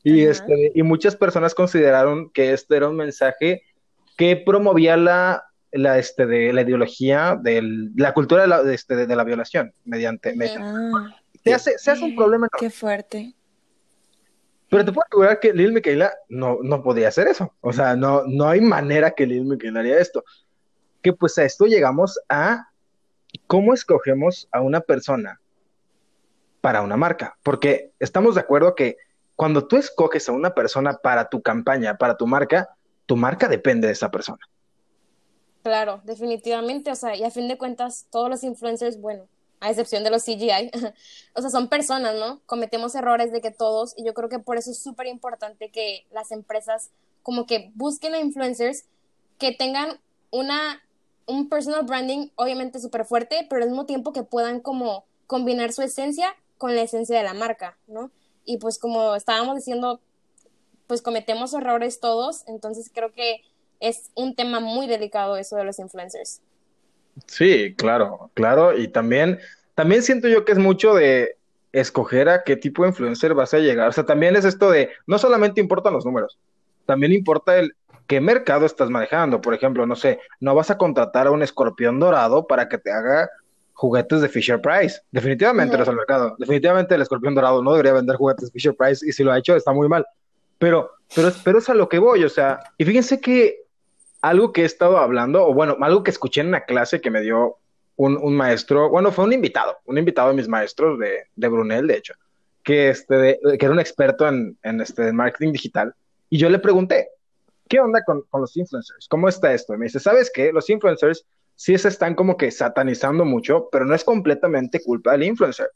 Y, 0.04 0.22
Ajá. 0.22 0.30
este, 0.30 0.72
y 0.74 0.82
muchas 0.84 1.16
personas 1.16 1.54
consideraron 1.54 2.30
que 2.30 2.52
este 2.52 2.76
era 2.76 2.88
un 2.88 2.96
mensaje 2.96 3.62
que 4.16 4.36
promovía 4.36 4.96
la, 4.96 5.44
la, 5.72 5.98
este, 5.98 6.26
de, 6.26 6.52
la 6.52 6.62
ideología 6.62 7.36
de 7.40 7.90
la 7.96 8.14
cultura 8.14 8.42
de 8.42 8.48
la, 8.48 8.62
de, 8.62 8.74
este, 8.74 9.06
de 9.06 9.16
la 9.16 9.24
violación 9.24 9.72
mediante... 9.84 10.34
Mediante- 10.34 10.62
Ah, 10.64 11.16
se, 11.42 11.54
hace, 11.54 11.78
se 11.78 11.90
hace 11.90 12.04
un 12.04 12.14
problema 12.14 12.48
qué 12.58 12.70
fuerte. 12.70 13.34
Pero 14.68 14.84
te 14.84 14.92
puedo 14.92 15.04
asegurar 15.06 15.40
que 15.40 15.52
Lil 15.52 15.72
Miquela 15.72 16.12
no, 16.28 16.58
no 16.62 16.82
podía 16.82 17.08
hacer 17.08 17.28
eso. 17.28 17.54
O 17.60 17.72
sea, 17.72 17.94
no, 17.96 18.22
no 18.26 18.48
hay 18.48 18.60
manera 18.60 19.10
que 19.10 19.26
Lil 19.26 19.44
Miquela 19.44 19.80
haría 19.80 19.98
esto. 19.98 20.24
Que 21.02 21.12
pues 21.12 21.36
a 21.38 21.44
esto 21.44 21.66
llegamos 21.66 22.18
a 22.28 22.68
cómo 23.46 23.74
escogemos 23.74 24.48
a 24.52 24.60
una 24.60 24.80
persona 24.80 25.40
para 26.60 26.80
una 26.80 26.96
marca. 26.96 27.36
Porque 27.42 27.90
estamos 27.98 28.34
de 28.36 28.40
acuerdo 28.40 28.74
que 28.74 28.96
cuando 29.34 29.66
tú 29.66 29.76
escoges 29.76 30.28
a 30.28 30.32
una 30.32 30.54
persona 30.54 30.94
para 30.94 31.28
tu 31.28 31.42
campaña, 31.42 31.98
para 31.98 32.16
tu 32.16 32.26
marca, 32.26 32.68
tu 33.06 33.16
marca 33.16 33.48
depende 33.48 33.88
de 33.88 33.92
esa 33.94 34.10
persona. 34.10 34.38
Claro, 35.62 36.00
definitivamente, 36.04 36.90
o 36.90 36.94
sea, 36.96 37.14
y 37.16 37.22
a 37.22 37.30
fin 37.30 37.46
de 37.46 37.56
cuentas, 37.56 38.06
todos 38.10 38.28
los 38.28 38.42
influencers, 38.42 39.00
bueno, 39.00 39.28
a 39.60 39.70
excepción 39.70 40.02
de 40.02 40.10
los 40.10 40.24
CGI, 40.24 40.70
o 41.34 41.40
sea, 41.40 41.50
son 41.50 41.68
personas, 41.68 42.16
¿no? 42.16 42.40
Cometemos 42.46 42.94
errores 42.96 43.30
de 43.30 43.40
que 43.40 43.52
todos, 43.52 43.94
y 43.96 44.04
yo 44.04 44.12
creo 44.12 44.28
que 44.28 44.40
por 44.40 44.56
eso 44.56 44.72
es 44.72 44.82
súper 44.82 45.06
importante 45.06 45.70
que 45.70 46.04
las 46.10 46.32
empresas 46.32 46.90
como 47.22 47.46
que 47.46 47.70
busquen 47.74 48.14
a 48.14 48.18
influencers 48.18 48.86
que 49.38 49.52
tengan 49.52 50.00
una, 50.32 50.82
un 51.26 51.48
personal 51.48 51.84
branding 51.84 52.30
obviamente 52.34 52.80
súper 52.80 53.04
fuerte, 53.04 53.46
pero 53.48 53.62
al 53.62 53.68
mismo 53.68 53.86
tiempo 53.86 54.12
que 54.12 54.24
puedan 54.24 54.60
como 54.60 55.04
combinar 55.28 55.72
su 55.72 55.82
esencia 55.82 56.34
con 56.58 56.74
la 56.74 56.82
esencia 56.82 57.16
de 57.16 57.22
la 57.22 57.34
marca, 57.34 57.78
¿no? 57.86 58.10
Y 58.44 58.56
pues 58.56 58.78
como 58.78 59.14
estábamos 59.14 59.56
diciendo, 59.56 60.00
pues 60.88 61.02
cometemos 61.02 61.54
errores 61.54 62.00
todos, 62.00 62.42
entonces 62.48 62.90
creo 62.92 63.12
que 63.12 63.42
es 63.82 64.10
un 64.14 64.34
tema 64.34 64.60
muy 64.60 64.86
delicado 64.86 65.36
eso 65.36 65.56
de 65.56 65.64
los 65.64 65.78
influencers. 65.80 66.40
Sí, 67.26 67.74
claro, 67.76 68.30
claro. 68.32 68.78
Y 68.78 68.88
también, 68.88 69.40
también 69.74 70.02
siento 70.02 70.28
yo 70.28 70.44
que 70.44 70.52
es 70.52 70.58
mucho 70.58 70.94
de 70.94 71.36
escoger 71.72 72.28
a 72.28 72.44
qué 72.44 72.56
tipo 72.56 72.82
de 72.82 72.90
influencer 72.90 73.34
vas 73.34 73.52
a 73.54 73.58
llegar. 73.58 73.88
O 73.88 73.92
sea, 73.92 74.06
también 74.06 74.36
es 74.36 74.44
esto 74.44 74.70
de, 74.70 74.90
no 75.06 75.18
solamente 75.18 75.60
importan 75.60 75.92
los 75.92 76.04
números, 76.06 76.38
también 76.86 77.12
importa 77.12 77.58
el 77.58 77.74
qué 78.06 78.20
mercado 78.20 78.66
estás 78.66 78.88
manejando. 78.88 79.40
Por 79.40 79.52
ejemplo, 79.52 79.84
no 79.84 79.96
sé, 79.96 80.20
no 80.38 80.54
vas 80.54 80.70
a 80.70 80.78
contratar 80.78 81.26
a 81.26 81.32
un 81.32 81.42
escorpión 81.42 81.98
dorado 81.98 82.46
para 82.46 82.68
que 82.68 82.78
te 82.78 82.92
haga 82.92 83.28
juguetes 83.72 84.20
de 84.20 84.28
Fisher 84.28 84.60
Price. 84.60 85.00
Definitivamente 85.10 85.76
no 85.76 85.82
es 85.82 85.88
el 85.88 85.96
mercado. 85.96 86.36
Definitivamente 86.38 86.94
el 86.94 87.02
escorpión 87.02 87.34
dorado 87.34 87.62
no 87.64 87.72
debería 87.72 87.94
vender 87.94 88.14
juguetes 88.14 88.46
de 88.46 88.52
Fisher 88.52 88.76
Price 88.76 89.04
y 89.04 89.12
si 89.12 89.24
lo 89.24 89.32
ha 89.32 89.38
hecho 89.38 89.56
está 89.56 89.72
muy 89.72 89.88
mal. 89.88 90.06
Pero, 90.58 90.92
pero, 91.16 91.32
pero 91.42 91.58
es 91.58 91.68
a 91.68 91.74
lo 91.74 91.88
que 91.88 91.98
voy, 91.98 92.22
o 92.22 92.28
sea, 92.28 92.60
y 92.78 92.84
fíjense 92.84 93.20
que 93.20 93.61
algo 94.22 94.52
que 94.52 94.62
he 94.62 94.64
estado 94.64 94.98
hablando, 94.98 95.46
o 95.46 95.52
bueno, 95.52 95.76
algo 95.80 96.02
que 96.02 96.10
escuché 96.10 96.40
en 96.40 96.48
una 96.48 96.64
clase 96.64 97.00
que 97.00 97.10
me 97.10 97.20
dio 97.20 97.56
un, 97.96 98.16
un 98.16 98.34
maestro, 98.34 98.88
bueno, 98.88 99.12
fue 99.12 99.24
un 99.24 99.32
invitado, 99.32 99.78
un 99.84 99.98
invitado 99.98 100.28
de 100.28 100.34
mis 100.34 100.48
maestros 100.48 100.98
de, 100.98 101.24
de 101.34 101.48
Brunel, 101.48 101.86
de 101.86 101.96
hecho, 101.96 102.14
que, 102.62 102.88
este, 102.88 103.38
que 103.58 103.66
era 103.66 103.72
un 103.72 103.80
experto 103.80 104.26
en, 104.26 104.56
en 104.62 104.80
este, 104.80 105.12
marketing 105.12 105.52
digital, 105.52 105.94
y 106.30 106.38
yo 106.38 106.48
le 106.48 106.58
pregunté, 106.58 107.08
¿qué 107.68 107.80
onda 107.80 108.02
con, 108.06 108.22
con 108.30 108.40
los 108.40 108.56
influencers? 108.56 109.06
¿Cómo 109.08 109.28
está 109.28 109.52
esto? 109.52 109.74
Y 109.74 109.78
me 109.78 109.86
dice, 109.86 110.00
¿sabes 110.00 110.30
qué? 110.32 110.52
Los 110.52 110.70
influencers 110.70 111.26
sí 111.54 111.76
se 111.76 111.88
están 111.88 112.14
como 112.14 112.36
que 112.36 112.50
satanizando 112.50 113.24
mucho, 113.24 113.68
pero 113.70 113.84
no 113.84 113.94
es 113.94 114.04
completamente 114.04 114.82
culpa 114.82 115.12
del 115.12 115.24
influencer. 115.24 115.70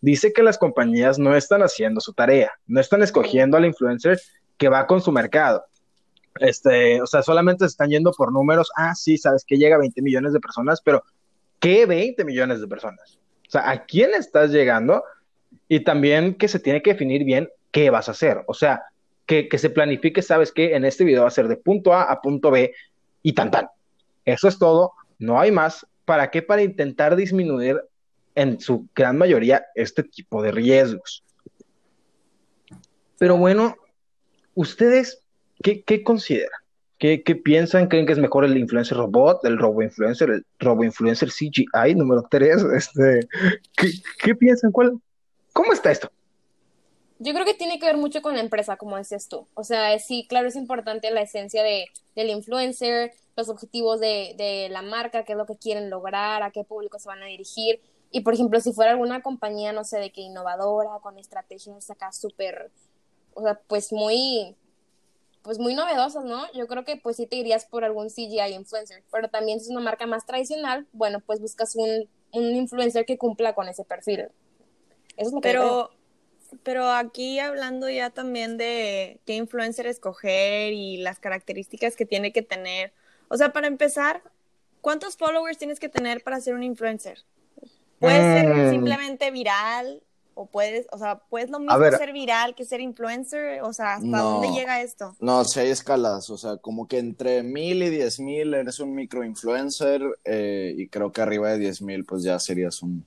Dice 0.00 0.32
que 0.32 0.42
las 0.42 0.58
compañías 0.58 1.18
no 1.18 1.34
están 1.36 1.62
haciendo 1.62 2.00
su 2.00 2.12
tarea, 2.12 2.52
no 2.66 2.80
están 2.80 3.02
escogiendo 3.02 3.56
al 3.56 3.64
influencer 3.64 4.20
que 4.58 4.68
va 4.68 4.86
con 4.86 5.00
su 5.00 5.12
mercado. 5.12 5.64
Este, 6.40 7.00
o 7.02 7.06
sea, 7.06 7.22
solamente 7.22 7.64
se 7.64 7.70
están 7.70 7.90
yendo 7.90 8.12
por 8.12 8.32
números. 8.32 8.70
Ah, 8.76 8.94
sí, 8.94 9.18
sabes 9.18 9.44
que 9.44 9.56
llega 9.56 9.76
a 9.76 9.80
20 9.80 10.02
millones 10.02 10.32
de 10.32 10.40
personas, 10.40 10.80
pero 10.82 11.02
¿qué 11.60 11.86
20 11.86 12.24
millones 12.24 12.60
de 12.60 12.68
personas? 12.68 13.18
O 13.46 13.50
sea, 13.50 13.70
¿a 13.70 13.84
quién 13.84 14.14
estás 14.14 14.50
llegando? 14.50 15.04
Y 15.68 15.80
también 15.80 16.34
que 16.34 16.48
se 16.48 16.58
tiene 16.58 16.82
que 16.82 16.92
definir 16.92 17.24
bien 17.24 17.48
qué 17.70 17.90
vas 17.90 18.08
a 18.08 18.12
hacer. 18.12 18.42
O 18.46 18.54
sea, 18.54 18.82
que, 19.26 19.48
que 19.48 19.58
se 19.58 19.70
planifique, 19.70 20.22
sabes 20.22 20.52
que 20.52 20.74
en 20.74 20.84
este 20.84 21.04
video 21.04 21.22
va 21.22 21.28
a 21.28 21.32
ser 21.32 21.48
de 21.48 21.56
punto 21.56 21.92
A 21.92 22.04
a 22.04 22.20
punto 22.20 22.50
B 22.50 22.74
y 23.22 23.32
tan 23.34 23.50
tan. 23.50 23.68
Eso 24.24 24.48
es 24.48 24.58
todo, 24.58 24.92
no 25.18 25.40
hay 25.40 25.50
más. 25.50 25.86
¿Para 26.04 26.30
qué? 26.30 26.42
Para 26.42 26.62
intentar 26.62 27.14
disminuir 27.16 27.80
en 28.34 28.60
su 28.60 28.88
gran 28.94 29.18
mayoría 29.18 29.66
este 29.74 30.02
tipo 30.02 30.42
de 30.42 30.52
riesgos. 30.52 31.22
Pero 33.18 33.36
bueno, 33.36 33.76
¿ustedes 34.54 35.21
qué, 35.62 35.82
qué 35.82 36.02
consideran? 36.02 36.62
¿Qué, 37.02 37.18
piensan? 37.18 37.88
¿Creen 37.88 38.06
que 38.06 38.12
es 38.12 38.18
mejor 38.20 38.44
el 38.44 38.56
influencer 38.56 38.96
robot, 38.96 39.44
el 39.44 39.58
robo 39.58 39.82
influencer, 39.82 40.30
el 40.30 40.46
robo 40.60 40.84
influencer 40.84 41.30
CGI 41.30 41.96
número 41.96 42.24
3? 42.30 42.64
Este, 42.76 43.26
¿qué, 44.22 44.34
piensan? 44.36 44.70
¿Cuál, 44.70 45.00
¿Cómo 45.52 45.72
está 45.72 45.90
esto? 45.90 46.12
Yo 47.18 47.34
creo 47.34 47.44
que 47.44 47.54
tiene 47.54 47.80
que 47.80 47.86
ver 47.86 47.96
mucho 47.96 48.22
con 48.22 48.34
la 48.34 48.40
empresa, 48.40 48.76
como 48.76 48.96
decías 48.96 49.26
tú. 49.26 49.48
O 49.54 49.64
sea, 49.64 49.98
sí, 49.98 50.26
claro, 50.28 50.46
es 50.46 50.54
importante 50.54 51.10
la 51.10 51.22
esencia 51.22 51.64
de, 51.64 51.86
del 52.14 52.30
influencer, 52.30 53.10
los 53.36 53.48
objetivos 53.48 53.98
de, 53.98 54.36
de 54.38 54.68
la 54.70 54.82
marca, 54.82 55.24
qué 55.24 55.32
es 55.32 55.38
lo 55.38 55.46
que 55.46 55.56
quieren 55.56 55.90
lograr, 55.90 56.44
a 56.44 56.52
qué 56.52 56.62
público 56.62 57.00
se 57.00 57.08
van 57.08 57.24
a 57.24 57.26
dirigir. 57.26 57.80
Y, 58.12 58.20
por 58.20 58.34
ejemplo, 58.34 58.60
si 58.60 58.72
fuera 58.72 58.92
alguna 58.92 59.22
compañía, 59.22 59.72
no 59.72 59.82
sé, 59.82 59.98
de 59.98 60.12
qué 60.12 60.20
innovadora, 60.20 60.90
con 61.02 61.18
estrategias 61.18 61.90
acá 61.90 62.12
súper, 62.12 62.70
o 63.34 63.42
sea, 63.42 63.60
pues 63.66 63.92
muy, 63.92 64.54
pues 65.42 65.58
muy 65.58 65.74
novedosas, 65.74 66.24
¿no? 66.24 66.50
Yo 66.52 66.66
creo 66.66 66.84
que 66.84 66.96
pues 66.96 67.16
sí 67.16 67.26
te 67.26 67.36
irías 67.36 67.64
por 67.66 67.84
algún 67.84 68.08
CGI 68.08 68.54
influencer. 68.54 69.02
Pero 69.10 69.28
también 69.28 69.60
si 69.60 69.66
es 69.66 69.70
una 69.70 69.80
marca 69.80 70.06
más 70.06 70.24
tradicional, 70.26 70.86
bueno, 70.92 71.20
pues 71.20 71.40
buscas 71.40 71.74
un, 71.76 72.08
un 72.32 72.56
influencer 72.56 73.04
que 73.04 73.18
cumpla 73.18 73.54
con 73.54 73.68
ese 73.68 73.84
perfil. 73.84 74.28
Eso 75.16 75.28
es 75.28 75.32
lo 75.32 75.40
que. 75.40 75.48
Pero, 75.48 75.90
pero 76.62 76.90
aquí 76.90 77.38
hablando 77.38 77.88
ya 77.88 78.10
también 78.10 78.56
de 78.56 79.20
qué 79.26 79.34
influencer 79.34 79.86
escoger 79.86 80.72
y 80.72 80.98
las 80.98 81.18
características 81.18 81.96
que 81.96 82.06
tiene 82.06 82.32
que 82.32 82.42
tener. 82.42 82.92
O 83.28 83.36
sea, 83.36 83.52
para 83.52 83.66
empezar, 83.66 84.22
¿cuántos 84.80 85.16
followers 85.16 85.58
tienes 85.58 85.80
que 85.80 85.88
tener 85.88 86.22
para 86.22 86.40
ser 86.40 86.54
un 86.54 86.62
influencer? 86.62 87.24
Puedes 87.98 88.40
ser 88.40 88.48
Mm. 88.48 88.70
simplemente 88.70 89.30
viral 89.30 90.02
o 90.34 90.46
puedes, 90.46 90.86
o 90.92 90.98
sea, 90.98 91.16
puedes 91.30 91.50
lo 91.50 91.58
mismo 91.58 91.78
ver. 91.78 91.96
ser 91.98 92.12
viral 92.12 92.54
que 92.54 92.64
ser 92.64 92.80
influencer, 92.80 93.62
o 93.62 93.72
sea, 93.72 93.94
¿hasta 93.94 94.06
No. 94.06 94.40
dónde 94.40 94.48
llega 94.58 94.80
esto? 94.82 95.14
No, 95.20 95.44
si 95.44 95.60
hay 95.60 95.70
escalas, 95.70 96.30
o 96.30 96.38
sea, 96.38 96.56
como 96.56 96.88
que 96.88 96.98
entre 96.98 97.42
mil 97.42 97.82
y 97.82 97.90
diez 97.90 98.18
mil 98.20 98.54
eres 98.54 98.80
un 98.80 98.94
microinfluencer 98.94 100.02
eh, 100.24 100.74
y 100.76 100.88
creo 100.88 101.12
que 101.12 101.20
arriba 101.20 101.50
de 101.50 101.58
diez 101.58 101.82
mil 101.82 102.04
pues 102.04 102.22
ya 102.22 102.38
serías 102.38 102.82
un, 102.82 103.04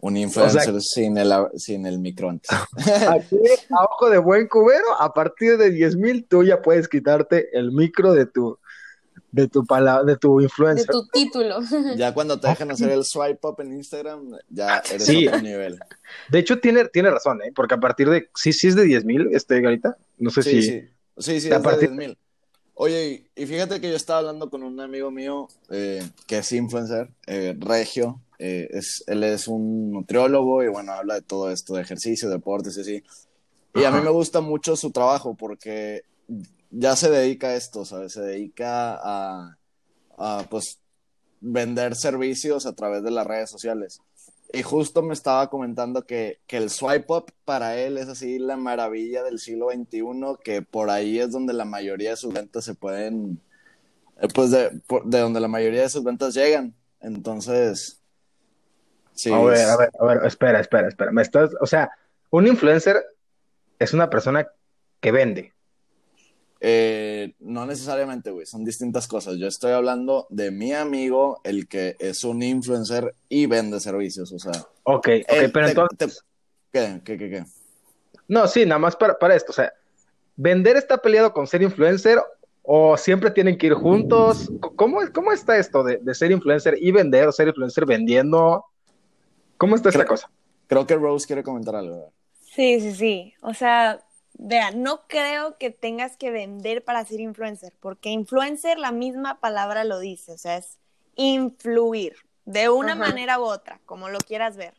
un 0.00 0.16
influencer 0.16 0.80
sin, 0.82 1.16
el, 1.16 1.32
sin 1.56 1.86
el 1.86 1.98
micro 1.98 2.28
antes. 2.30 2.50
Aquí, 3.08 3.36
a 3.70 3.84
ojo 3.84 4.10
de 4.10 4.18
buen 4.18 4.48
cubero, 4.48 4.84
a 4.98 5.14
partir 5.14 5.56
de 5.58 5.70
10 5.70 5.96
mil, 5.96 6.24
tú 6.24 6.42
ya 6.42 6.60
puedes 6.60 6.88
quitarte 6.88 7.56
el 7.56 7.70
micro 7.70 8.12
de 8.12 8.26
tu, 8.26 8.58
de 9.32 9.48
tu, 9.48 9.64
pala- 9.66 10.04
de 10.04 10.16
tu 10.16 10.38
De 10.38 10.44
influencer. 10.44 10.86
tu 10.86 11.06
título. 11.08 11.56
Ya 11.96 12.14
cuando 12.14 12.38
te 12.38 12.46
dejan 12.48 12.70
hacer 12.70 12.90
el 12.90 13.04
swipe 13.04 13.40
up 13.46 13.56
en 13.60 13.72
Instagram, 13.72 14.36
ya 14.48 14.78
eres 14.90 15.04
Sí. 15.06 15.26
otro 15.26 15.40
nivel. 15.40 15.78
De 16.30 16.38
hecho, 16.38 16.60
tiene, 16.60 16.84
tiene 16.86 17.10
razón, 17.10 17.42
¿eh? 17.42 17.50
Porque 17.54 17.74
a 17.74 17.80
partir 17.80 18.08
de. 18.10 18.28
Sí, 18.34 18.52
sí 18.52 18.68
es 18.68 18.76
de 18.76 18.84
10 18.84 19.04
mil, 19.04 19.28
este, 19.34 19.60
Garita. 19.60 19.96
No 20.18 20.30
sé 20.30 20.42
Sí, 20.42 20.62
si. 20.62 20.62
sí. 20.62 20.80
Sí, 21.18 21.40
sí, 21.40 21.50
A 21.50 21.56
es 21.56 21.62
de 21.62 21.68
partir- 21.68 21.88
10,000. 21.90 22.16
Oye, 22.74 23.26
y 23.36 23.46
fíjate 23.46 23.80
que 23.80 23.90
yo 23.90 23.96
estaba 23.96 24.20
hablando 24.20 24.48
con 24.48 24.62
un 24.62 24.80
amigo 24.80 25.10
mío 25.10 25.46
eh, 25.70 26.02
que 26.26 26.38
es 26.38 26.52
influencer, 26.52 27.10
eh, 27.26 27.54
Regio. 27.58 28.20
eh, 28.38 28.66
es, 28.72 29.04
él 29.06 29.22
es 29.24 29.46
un 29.46 29.92
nutriólogo 29.92 30.62
y 30.64 30.68
bueno, 30.68 30.92
habla 30.92 31.14
de 31.14 31.22
todo 31.22 31.50
esto, 31.50 31.74
de 31.74 31.82
ejercicio, 31.82 32.28
deportes 32.28 32.76
y 32.76 32.80
así. 32.80 33.02
Y 33.74 33.84
a 33.84 33.90
mí 33.90 34.00
me 34.02 34.10
gusta 34.10 34.40
mucho 34.40 34.74
su 34.74 34.90
trabajo 34.90 35.34
porque 35.36 36.02
ya 36.72 36.96
se 36.96 37.10
dedica 37.10 37.48
a 37.48 37.54
esto, 37.54 37.84
¿sabes? 37.84 38.14
Se 38.14 38.22
dedica 38.22 38.94
a, 39.00 39.56
a, 40.18 40.44
pues, 40.50 40.80
vender 41.40 41.94
servicios 41.94 42.66
a 42.66 42.74
través 42.74 43.02
de 43.04 43.10
las 43.10 43.26
redes 43.26 43.50
sociales. 43.50 44.00
Y 44.54 44.62
justo 44.62 45.02
me 45.02 45.14
estaba 45.14 45.48
comentando 45.48 46.04
que, 46.04 46.40
que 46.46 46.56
el 46.56 46.68
swipe 46.70 47.06
up 47.12 47.32
para 47.44 47.76
él 47.78 47.96
es 47.98 48.08
así 48.08 48.38
la 48.38 48.56
maravilla 48.56 49.22
del 49.22 49.38
siglo 49.38 49.68
XXI, 49.70 50.02
que 50.44 50.60
por 50.62 50.90
ahí 50.90 51.18
es 51.20 51.30
donde 51.32 51.52
la 51.52 51.64
mayoría 51.64 52.10
de 52.10 52.16
sus 52.16 52.32
ventas 52.34 52.64
se 52.64 52.74
pueden, 52.74 53.40
eh, 54.20 54.28
pues 54.34 54.50
de, 54.50 54.70
por- 54.86 55.04
de 55.06 55.20
donde 55.20 55.40
la 55.40 55.48
mayoría 55.48 55.82
de 55.82 55.88
sus 55.88 56.04
ventas 56.04 56.34
llegan. 56.34 56.74
Entonces, 57.00 58.00
sí. 59.14 59.32
A 59.32 59.40
ver, 59.42 59.54
es- 59.56 59.68
a 59.68 59.76
ver, 59.78 59.90
a 59.98 60.04
ver, 60.04 60.26
espera, 60.26 60.60
espera, 60.60 60.88
espera. 60.88 61.12
Me 61.12 61.22
estás, 61.22 61.50
o 61.60 61.66
sea, 61.66 61.90
un 62.30 62.46
influencer 62.46 63.02
es 63.78 63.92
una 63.94 64.10
persona 64.10 64.46
que 65.00 65.12
vende. 65.12 65.52
Eh, 66.64 67.34
no 67.40 67.66
necesariamente, 67.66 68.30
güey, 68.30 68.46
son 68.46 68.64
distintas 68.64 69.08
cosas. 69.08 69.36
Yo 69.36 69.48
estoy 69.48 69.72
hablando 69.72 70.28
de 70.30 70.52
mi 70.52 70.72
amigo, 70.72 71.40
el 71.42 71.66
que 71.66 71.96
es 71.98 72.22
un 72.22 72.40
influencer 72.40 73.16
y 73.28 73.46
vende 73.46 73.80
servicios, 73.80 74.30
o 74.32 74.38
sea. 74.38 74.52
Ok, 74.84 75.08
ok, 75.08 75.08
él 75.28 75.50
pero 75.52 75.66
te- 75.66 75.72
entonces. 75.72 76.24
te- 76.70 76.78
¿Qué, 76.78 77.00
qué, 77.04 77.18
qué, 77.18 77.30
qué? 77.30 77.44
No, 78.28 78.46
sí, 78.46 78.64
nada 78.64 78.78
más 78.78 78.94
para, 78.94 79.18
para 79.18 79.34
esto. 79.34 79.50
O 79.50 79.54
sea, 79.54 79.72
¿vender 80.36 80.76
está 80.76 80.98
peleado 80.98 81.32
con 81.32 81.48
ser 81.48 81.62
influencer 81.62 82.20
o 82.62 82.96
siempre 82.96 83.32
tienen 83.32 83.58
que 83.58 83.66
ir 83.66 83.74
juntos? 83.74 84.48
¿Cómo, 84.76 85.00
cómo 85.12 85.32
está 85.32 85.58
esto 85.58 85.82
de, 85.82 85.96
de 85.98 86.14
ser 86.14 86.30
influencer 86.30 86.76
y 86.80 86.92
vender 86.92 87.26
o 87.26 87.32
ser 87.32 87.48
influencer 87.48 87.86
vendiendo? 87.86 88.64
¿Cómo 89.58 89.74
está 89.74 89.88
esta 89.88 90.04
Creo- 90.04 90.08
cosa? 90.10 90.30
Creo 90.68 90.86
que 90.86 90.94
Rose 90.94 91.26
quiere 91.26 91.42
comentar 91.42 91.74
algo. 91.74 92.12
Sí, 92.40 92.80
sí, 92.80 92.94
sí. 92.94 93.34
O 93.42 93.52
sea, 93.52 94.00
vean, 94.44 94.82
no 94.82 95.06
creo 95.06 95.56
que 95.56 95.70
tengas 95.70 96.16
que 96.16 96.30
vender 96.30 96.84
para 96.84 97.04
ser 97.04 97.20
influencer, 97.20 97.72
porque 97.80 98.08
influencer, 98.10 98.78
la 98.78 98.90
misma 98.92 99.38
palabra 99.40 99.84
lo 99.84 99.98
dice, 100.00 100.32
o 100.32 100.38
sea, 100.38 100.56
es 100.56 100.78
influir 101.14 102.16
de 102.44 102.68
una 102.68 102.94
manera 102.96 103.38
u 103.38 103.44
otra, 103.44 103.80
como 103.86 104.08
lo 104.08 104.18
quieras 104.18 104.56
ver. 104.56 104.74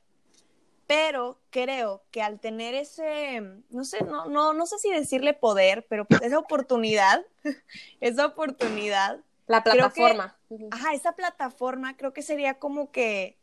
Pero 0.86 1.40
creo 1.50 2.04
que 2.12 2.22
al 2.22 2.42
tener 2.42 2.76
ese, 2.76 3.42
no 3.70 3.86
sé, 3.86 4.04
no, 4.04 4.26
no, 4.26 4.52
no 4.54 4.66
sé 4.66 4.78
si 4.80 4.92
decirle 4.92 5.34
poder, 5.34 5.86
pero 5.88 6.04
pues 6.04 6.22
esa 6.22 6.38
oportunidad, 6.40 7.26
esa 8.02 8.26
oportunidad, 8.26 9.22
La 9.48 9.64
que- 9.64 9.72
plataforma. 9.72 10.38
Ajá, 10.72 10.94
esa 10.94 11.14
plataforma 11.14 11.96
creo 11.96 12.12
que 12.14 12.22
sería 12.22 12.60
como 12.60 12.92
que, 12.92 13.38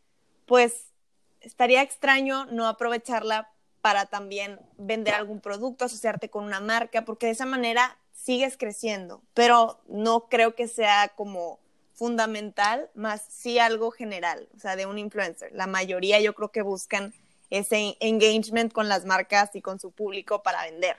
pues, 0.47 0.93
estaría 1.41 1.81
extraño 1.81 2.45
no 2.47 2.69
aprovecharla 2.69 3.51
para 3.81 4.07
también 4.07 4.61
vender 4.77 5.15
algún 5.15 5.41
producto, 5.41 5.85
asociarte 5.85 6.29
con 6.29 6.45
una 6.45 6.61
marca, 6.61 7.05
porque 7.05 7.27
de 7.27 7.33
esa 7.33 7.47
manera 7.47 7.99
sigues 8.13 8.57
creciendo, 8.57 9.23
pero 9.35 9.81
no 9.89 10.29
creo 10.29 10.55
que 10.55 10.69
sea 10.69 11.13
como 11.17 11.59
fundamental, 11.95 12.91
más 12.95 13.23
sí 13.29 13.59
algo 13.59 13.91
general, 13.91 14.49
o 14.57 14.59
sea, 14.59 14.77
de 14.77 14.87
un 14.87 14.99
influencer. 14.99 15.51
La 15.53 15.67
mayoría 15.67 16.21
yo 16.21 16.35
creo 16.35 16.51
que 16.51 16.63
buscan 16.63 17.13
ese 17.51 17.97
engagement 18.01 18.73
con 18.73 18.89
las 18.89 19.05
marcas 19.05 19.51
y 19.55 19.61
con 19.61 19.81
su 19.81 19.91
público 19.91 20.43
para 20.43 20.65
vender. 20.65 20.97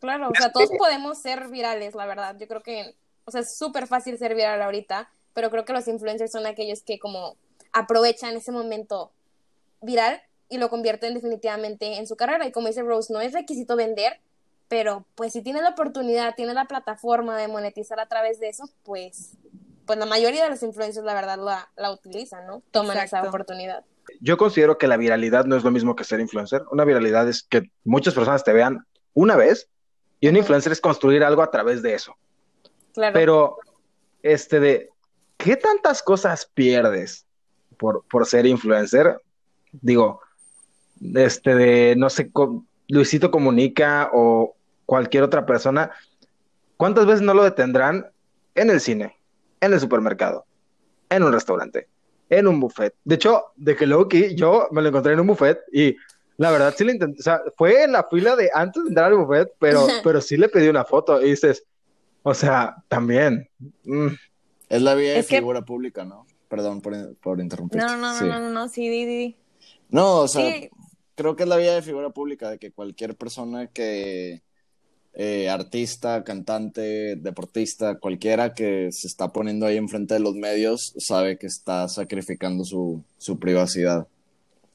Claro, 0.00 0.28
o 0.28 0.34
sea, 0.34 0.50
todos 0.52 0.70
podemos 0.78 1.18
ser 1.18 1.48
virales, 1.48 1.94
la 1.94 2.06
verdad. 2.06 2.36
Yo 2.38 2.46
creo 2.48 2.62
que, 2.62 2.94
o 3.24 3.30
sea, 3.30 3.42
es 3.42 3.56
súper 3.56 3.86
fácil 3.86 4.16
ser 4.18 4.34
viral 4.34 4.62
ahorita, 4.62 5.10
pero 5.34 5.50
creo 5.50 5.64
que 5.64 5.72
los 5.72 5.86
influencers 5.88 6.32
son 6.32 6.46
aquellos 6.46 6.82
que 6.82 6.98
como 6.98 7.36
aprovechan 7.72 8.36
ese 8.36 8.52
momento 8.52 9.12
viral 9.80 10.22
y 10.48 10.58
lo 10.58 10.70
convierten 10.70 11.14
definitivamente 11.14 11.98
en 11.98 12.06
su 12.06 12.16
carrera. 12.16 12.46
Y 12.46 12.52
como 12.52 12.68
dice 12.68 12.82
Rose, 12.82 13.12
no 13.12 13.20
es 13.20 13.32
requisito 13.32 13.76
vender, 13.76 14.20
pero 14.68 15.04
pues 15.14 15.32
si 15.32 15.42
tienes 15.42 15.62
la 15.62 15.70
oportunidad, 15.70 16.34
tienes 16.34 16.54
la 16.54 16.66
plataforma 16.66 17.36
de 17.36 17.48
monetizar 17.48 18.00
a 18.00 18.06
través 18.06 18.40
de 18.40 18.48
eso, 18.48 18.68
pues 18.82 19.36
pues 19.88 19.98
la 19.98 20.04
mayoría 20.04 20.44
de 20.44 20.50
los 20.50 20.62
influencers, 20.62 21.04
la 21.04 21.14
verdad, 21.14 21.38
la, 21.38 21.70
la 21.74 21.90
utilizan, 21.90 22.46
¿no? 22.46 22.62
Toman 22.72 22.98
esa 22.98 23.04
Exacto. 23.04 23.28
oportunidad. 23.30 23.84
Yo 24.20 24.36
considero 24.36 24.76
que 24.76 24.86
la 24.86 24.98
viralidad 24.98 25.46
no 25.46 25.56
es 25.56 25.64
lo 25.64 25.70
mismo 25.70 25.96
que 25.96 26.04
ser 26.04 26.20
influencer. 26.20 26.62
Una 26.70 26.84
viralidad 26.84 27.26
es 27.26 27.42
que 27.42 27.70
muchas 27.84 28.12
personas 28.12 28.44
te 28.44 28.52
vean 28.52 28.84
una 29.14 29.34
vez 29.34 29.66
y 30.20 30.28
un 30.28 30.36
influencer 30.36 30.72
es 30.72 30.82
construir 30.82 31.24
algo 31.24 31.40
a 31.40 31.50
través 31.50 31.80
de 31.80 31.94
eso. 31.94 32.14
Claro. 32.92 33.14
Pero, 33.14 33.56
este 34.22 34.60
de, 34.60 34.90
¿qué 35.38 35.56
tantas 35.56 36.02
cosas 36.02 36.50
pierdes 36.52 37.24
por, 37.78 38.04
por 38.10 38.26
ser 38.26 38.44
influencer? 38.44 39.18
Digo, 39.72 40.20
este 41.14 41.54
de, 41.54 41.94
no 41.96 42.10
sé, 42.10 42.30
Luisito 42.88 43.30
Comunica 43.30 44.10
o 44.12 44.54
cualquier 44.86 45.22
otra 45.22 45.44
persona, 45.46 45.90
¿cuántas 46.76 47.06
veces 47.06 47.22
no 47.22 47.34
lo 47.34 47.44
detendrán 47.44 48.06
en 48.54 48.70
el 48.70 48.80
cine, 48.80 49.16
en 49.60 49.72
el 49.72 49.80
supermercado, 49.80 50.46
en 51.10 51.22
un 51.22 51.32
restaurante, 51.32 51.88
en 52.30 52.46
un 52.46 52.60
buffet? 52.60 52.94
De 53.04 53.16
hecho, 53.16 53.44
de 53.56 53.76
que 53.76 53.86
luego 53.86 54.08
que 54.08 54.34
yo 54.34 54.68
me 54.70 54.82
lo 54.82 54.88
encontré 54.88 55.12
en 55.12 55.20
un 55.20 55.26
buffet 55.26 55.58
y 55.72 55.96
la 56.38 56.50
verdad 56.50 56.72
sí 56.76 56.84
le 56.84 56.92
intenté, 56.92 57.20
o 57.20 57.22
sea, 57.22 57.40
fue 57.56 57.82
en 57.84 57.92
la 57.92 58.04
fila 58.04 58.36
de 58.36 58.50
antes 58.54 58.82
de 58.84 58.88
entrar 58.90 59.12
al 59.12 59.18
buffet, 59.18 59.52
pero, 59.58 59.86
pero 60.04 60.20
sí 60.20 60.36
le 60.36 60.48
pedí 60.48 60.68
una 60.68 60.84
foto 60.84 61.20
y 61.20 61.30
dices, 61.30 61.64
o 62.22 62.32
sea, 62.34 62.76
también. 62.88 63.48
mm, 63.84 64.08
Es 64.68 64.82
la 64.82 64.94
vía 64.94 65.12
de 65.14 65.18
Es 65.20 65.26
que- 65.26 65.36
figura 65.38 65.62
pública, 65.62 66.04
¿no? 66.04 66.26
Perdón 66.48 66.80
por, 66.80 67.14
por 67.16 67.40
interrumpir. 67.40 67.80
No, 67.80 67.88
no, 67.96 68.12
no, 68.12 68.18
Sí. 68.18 68.24
no, 68.24 68.38
no, 68.40 68.50
no, 68.50 68.68
sí, 68.68 68.88
di, 68.88 69.04
di, 69.04 69.16
di. 69.18 69.36
No, 69.90 70.20
o 70.20 70.28
sea, 70.28 70.50
Sí. 70.50 70.70
Creo 71.18 71.34
que 71.34 71.42
es 71.42 71.48
la 71.48 71.56
vía 71.56 71.74
de 71.74 71.82
figura 71.82 72.10
pública 72.10 72.48
de 72.48 72.58
que 72.58 72.70
cualquier 72.70 73.16
persona 73.16 73.66
que, 73.66 74.40
eh, 75.14 75.48
artista, 75.48 76.22
cantante, 76.22 77.16
deportista, 77.16 77.98
cualquiera 77.98 78.54
que 78.54 78.92
se 78.92 79.08
está 79.08 79.32
poniendo 79.32 79.66
ahí 79.66 79.76
enfrente 79.76 80.14
de 80.14 80.20
los 80.20 80.36
medios, 80.36 80.94
sabe 80.96 81.36
que 81.36 81.48
está 81.48 81.88
sacrificando 81.88 82.62
su, 82.64 83.02
su 83.18 83.36
privacidad. 83.40 84.06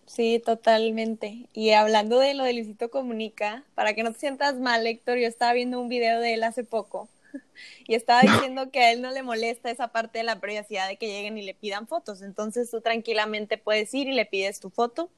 Sí, 0.06 0.42
totalmente. 0.46 1.48
Y 1.54 1.72
hablando 1.72 2.20
de 2.20 2.34
lo 2.34 2.44
de 2.44 2.52
Luisito 2.52 2.92
Comunica, 2.92 3.64
para 3.74 3.94
que 3.94 4.04
no 4.04 4.12
te 4.12 4.20
sientas 4.20 4.60
mal, 4.60 4.86
Héctor, 4.86 5.18
yo 5.20 5.28
estaba 5.30 5.54
viendo 5.54 5.80
un 5.80 5.88
video 5.88 6.20
de 6.20 6.34
él 6.34 6.44
hace 6.44 6.66
poco 6.66 7.08
y 7.88 7.96
estaba 7.96 8.20
diciendo 8.20 8.70
que 8.70 8.82
a 8.82 8.92
él 8.92 9.02
no 9.02 9.12
le 9.12 9.24
molesta 9.24 9.72
esa 9.72 9.94
parte 9.94 10.18
de 10.18 10.26
la 10.26 10.42
privacidad 10.42 10.90
de 10.90 10.98
que 10.98 11.08
lleguen 11.08 11.38
y 11.38 11.44
le 11.44 11.54
pidan 11.54 11.88
fotos. 11.88 12.22
Entonces 12.22 12.70
tú 12.70 12.82
tranquilamente 12.82 13.58
puedes 13.58 13.94
ir 13.94 14.10
y 14.10 14.14
le 14.14 14.26
pides 14.26 14.60
tu 14.60 14.70
foto. 14.70 15.10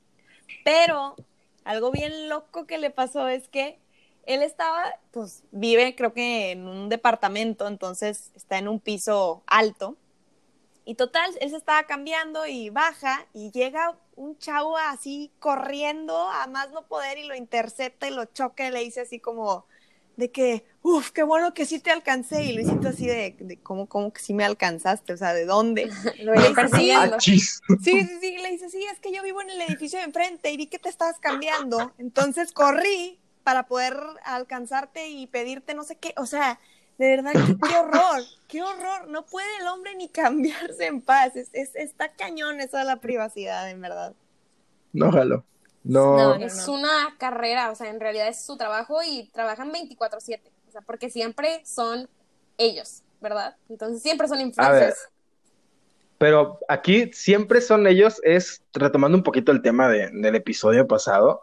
Pero 0.64 1.16
algo 1.64 1.92
bien 1.92 2.30
loco 2.30 2.66
que 2.66 2.78
le 2.78 2.90
pasó 2.90 3.28
es 3.28 3.48
que 3.48 3.80
él 4.26 4.42
estaba, 4.42 4.84
pues 5.12 5.44
vive 5.52 5.96
creo 5.96 6.14
que 6.14 6.52
en 6.52 6.68
un 6.68 6.90
departamento, 6.90 7.68
entonces 7.68 8.32
está 8.36 8.58
en 8.58 8.68
un 8.68 8.80
piso 8.80 9.44
alto. 9.48 9.98
Y 10.84 10.96
total, 10.96 11.32
él 11.42 11.50
se 11.50 11.58
estaba 11.58 11.84
cambiando 11.84 12.46
y 12.46 12.70
baja 12.70 13.26
y 13.34 13.52
llega 13.52 13.98
un 14.16 14.38
chavo 14.38 14.78
así 14.78 15.32
corriendo 15.40 16.16
a 16.30 16.48
más 16.48 16.72
no 16.72 16.86
poder 16.86 17.18
y 17.18 17.26
lo 17.26 17.36
intercepta 17.36 18.08
y 18.08 18.12
lo 18.12 18.26
choca 18.26 18.68
y 18.68 18.72
le 18.72 18.80
dice 18.80 19.02
así 19.02 19.20
como 19.20 19.66
de 20.18 20.32
que, 20.32 20.66
uff, 20.82 21.12
qué 21.12 21.24
bueno 21.24 21.54
que 21.54 21.66
sí 21.66 21.80
te 21.80 21.92
alcancé. 21.92 22.44
Y 22.44 22.54
Luisito 22.54 22.90
así 22.90 23.08
de, 23.08 23.36
de 23.40 23.58
¿cómo, 23.62 23.88
cómo 23.88 24.14
que 24.14 24.22
sí 24.22 24.34
me 24.34 24.46
alcanzaste? 24.46 25.14
O 25.14 25.18
sea, 25.18 25.34
¿de 25.34 25.46
dónde? 25.46 25.90
Lo 26.24 26.34
iban 26.36 26.42
Sí, 26.42 26.48
sí, 26.48 26.54
persiguiendo. 26.56 27.20
Sí, 27.20 27.40
sí, 27.40 28.08
sí, 28.22 28.38
le 28.38 28.52
dice, 28.52 28.70
sí, 28.70 28.84
es 28.92 29.00
que 29.00 29.14
yo 29.14 29.22
vivo 29.24 29.42
en 29.42 29.50
el 29.50 29.62
edificio 29.62 30.00
de 30.00 30.06
enfrente 30.06 30.52
y 30.52 30.58
vi 30.58 30.68
que 30.68 30.80
te 30.80 30.90
estabas 30.90 31.20
cambiando. 31.20 31.94
Entonces 31.98 32.52
corrí 32.52 33.20
para 33.44 33.68
poder 33.68 33.98
alcanzarte 34.24 35.10
y 35.10 35.28
pedirte 35.28 35.74
no 35.76 35.84
sé 35.84 35.98
qué. 35.98 36.14
O 36.18 36.26
sea, 36.26 36.60
de 36.98 37.08
verdad, 37.10 37.32
qué, 37.34 37.56
qué 37.68 37.76
horror, 37.78 38.24
qué 38.48 38.64
horror. 38.64 39.08
No 39.10 39.26
puede 39.26 39.48
el 39.60 39.68
hombre 39.68 39.96
ni 39.96 40.08
cambiarse 40.10 40.86
en 40.88 41.02
paz. 41.02 41.36
Es, 41.36 41.50
es- 41.54 41.76
está 41.76 42.10
cañón 42.16 42.62
eso 42.62 42.78
de 42.78 42.86
la 42.86 43.02
privacidad, 43.02 43.70
en 43.70 43.82
verdad. 43.82 44.14
No, 44.94 45.12
jalo. 45.12 45.46
No, 45.88 46.18
No, 46.18 46.38
no. 46.40 46.46
es 46.46 46.68
una 46.68 47.16
carrera, 47.20 47.70
o 47.72 47.76
sea, 47.76 47.90
en 47.90 48.00
realidad 48.00 48.28
es 48.28 48.44
su 48.44 48.58
trabajo 48.58 49.02
y 49.04 49.30
trabajan 49.34 49.72
24/7, 49.72 50.52
o 50.68 50.72
sea, 50.72 50.82
porque 50.82 51.10
siempre 51.10 51.62
son 51.64 52.10
ellos, 52.58 53.04
¿verdad? 53.22 53.56
Entonces 53.70 54.02
siempre 54.02 54.28
son 54.28 54.42
influencers. 54.42 54.98
Pero 56.18 56.60
aquí 56.70 57.12
siempre 57.14 57.62
son 57.62 57.86
ellos, 57.88 58.20
es 58.24 58.64
retomando 58.74 59.18
un 59.18 59.24
poquito 59.24 59.52
el 59.52 59.62
tema 59.62 59.90
de- 59.90 60.10
del 60.12 60.36
episodio 60.36 60.88
pasado, 60.88 61.42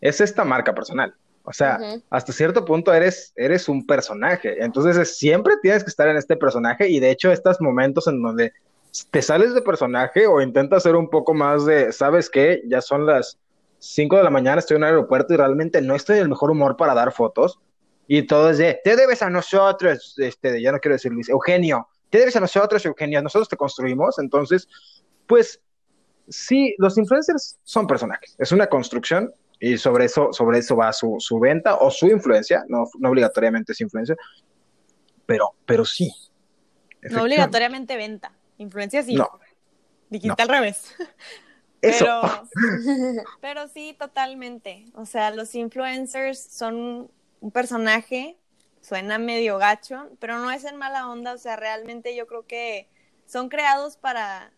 es 0.00 0.20
esta 0.20 0.44
marca 0.44 0.74
personal. 0.74 1.14
O 1.44 1.52
sea, 1.52 1.78
hasta 2.08 2.32
cierto 2.32 2.64
punto 2.64 2.94
eres, 2.94 3.32
eres 3.34 3.68
un 3.68 3.84
personaje. 3.84 4.62
Entonces 4.62 4.96
es- 4.96 5.18
siempre 5.18 5.54
tienes 5.60 5.82
que 5.82 5.90
estar 5.90 6.06
en 6.08 6.16
este 6.16 6.36
personaje 6.36 6.88
y 6.88 7.00
de 7.00 7.10
hecho 7.10 7.32
estos 7.32 7.60
momentos 7.60 8.06
en 8.06 8.22
donde 8.22 8.52
te 9.10 9.22
sales 9.22 9.52
de 9.54 9.62
personaje 9.62 10.26
o 10.28 10.40
intentas 10.40 10.84
ser 10.84 10.94
un 10.94 11.10
poco 11.10 11.34
más 11.34 11.66
de, 11.66 11.92
¿sabes 11.92 12.30
qué? 12.30 12.62
Ya 12.66 12.80
son 12.80 13.06
las 13.06 13.38
5 13.82 14.16
de 14.16 14.22
la 14.22 14.30
mañana, 14.30 14.60
estoy 14.60 14.76
en 14.76 14.82
un 14.82 14.88
aeropuerto 14.88 15.34
y 15.34 15.36
realmente 15.36 15.82
no 15.82 15.96
estoy 15.96 16.16
en 16.18 16.22
el 16.22 16.28
mejor 16.28 16.52
humor 16.52 16.76
para 16.76 16.94
dar 16.94 17.12
fotos. 17.12 17.58
Y 18.06 18.22
todo 18.22 18.50
es 18.50 18.58
de, 18.58 18.80
te 18.84 18.94
debes 18.94 19.22
a 19.22 19.30
nosotros, 19.30 20.14
este, 20.18 20.62
ya 20.62 20.70
no 20.70 20.78
quiero 20.78 20.94
decir 20.94 21.12
Luis, 21.12 21.28
Eugenio, 21.28 21.88
te 22.08 22.18
debes 22.18 22.36
a 22.36 22.40
nosotros, 22.40 22.84
Eugenio, 22.86 23.20
nosotros 23.22 23.48
te 23.48 23.56
construimos. 23.56 24.20
Entonces, 24.20 24.68
pues 25.26 25.60
sí, 26.28 26.76
los 26.78 26.96
influencers 26.96 27.58
son 27.64 27.88
personajes, 27.88 28.36
es 28.38 28.52
una 28.52 28.68
construcción 28.68 29.34
y 29.58 29.76
sobre 29.78 30.04
eso, 30.04 30.32
sobre 30.32 30.60
eso 30.60 30.76
va 30.76 30.92
su, 30.92 31.16
su 31.18 31.40
venta 31.40 31.74
o 31.76 31.90
su 31.90 32.06
influencia, 32.06 32.64
no, 32.68 32.84
no 33.00 33.10
obligatoriamente 33.10 33.72
es 33.72 33.80
influencia, 33.80 34.14
pero, 35.26 35.54
pero 35.66 35.84
sí. 35.84 36.12
No 37.02 37.22
obligatoriamente 37.22 37.96
venta. 37.96 38.32
Influencia 38.58 39.02
sí. 39.02 39.16
No, 39.16 39.28
Dijiste 40.08 40.40
al 40.40 40.48
revés. 40.48 40.94
Eso. 41.82 42.04
Pero, 42.04 42.48
pero 43.40 43.68
sí, 43.68 43.94
totalmente. 43.98 44.86
O 44.94 45.04
sea, 45.04 45.30
los 45.30 45.54
influencers 45.54 46.40
son 46.40 47.10
un 47.40 47.50
personaje, 47.50 48.36
suena 48.80 49.18
medio 49.18 49.58
gacho, 49.58 50.08
pero 50.20 50.38
no 50.38 50.50
es 50.50 50.64
en 50.64 50.76
mala 50.76 51.08
onda. 51.08 51.34
O 51.34 51.38
sea, 51.38 51.56
realmente 51.56 52.14
yo 52.14 52.26
creo 52.26 52.46
que 52.46 52.88
son 53.26 53.48
creados 53.48 53.96
para, 53.96 54.52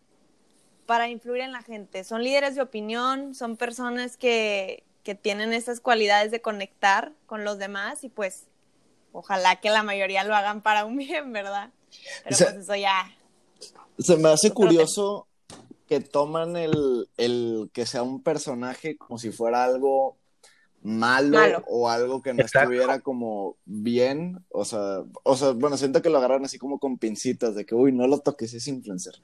para 0.85 1.09
influir 1.09 1.41
en 1.41 1.51
la 1.51 1.63
gente. 1.63 2.03
Son 2.03 2.23
líderes 2.23 2.55
de 2.55 2.61
opinión, 2.61 3.33
son 3.33 3.57
personas 3.57 4.17
que, 4.17 4.83
que 5.03 5.15
tienen 5.15 5.51
esas 5.51 5.79
cualidades 5.79 6.31
de 6.31 6.41
conectar 6.41 7.11
con 7.25 7.43
los 7.43 7.57
demás 7.57 8.03
y 8.03 8.09
pues 8.09 8.47
ojalá 9.13 9.55
que 9.57 9.69
la 9.69 9.81
mayoría 9.81 10.23
lo 10.23 10.35
hagan 10.35 10.61
para 10.61 10.85
un 10.85 10.97
bien, 10.97 11.31
¿verdad? 11.33 11.71
Pero 12.23 12.35
O 12.35 12.37
sea, 12.37 12.47
pues 12.51 12.63
eso 12.63 12.75
ya. 12.75 13.15
Se 13.97 14.17
me 14.17 14.29
hace 14.29 14.51
curioso 14.51 15.27
que 15.87 15.99
toman 15.99 16.55
el, 16.57 17.09
el 17.17 17.69
que 17.73 17.85
sea 17.85 18.03
un 18.03 18.21
personaje 18.23 18.97
como 18.97 19.17
si 19.19 19.31
fuera 19.31 19.63
algo 19.63 20.17
malo, 20.81 21.37
Malo. 21.37 21.63
o 21.67 21.89
algo 21.89 22.21
que 22.21 22.33
no 22.33 22.41
Exacto. 22.41 22.71
estuviera 22.71 22.99
como 22.99 23.55
bien. 23.65 24.43
O 24.49 24.65
sea, 24.65 25.03
o 25.23 25.35
sea, 25.35 25.51
bueno, 25.51 25.77
siento 25.77 26.01
que 26.01 26.09
lo 26.09 26.17
agarran 26.19 26.45
así 26.45 26.57
como 26.59 26.79
con 26.79 26.97
pincitas 26.97 27.55
de 27.55 27.65
que, 27.65 27.75
uy, 27.75 27.91
no 27.91 28.07
lo 28.07 28.19
toques, 28.19 28.53
es 28.53 28.67
influencer. 28.67 29.15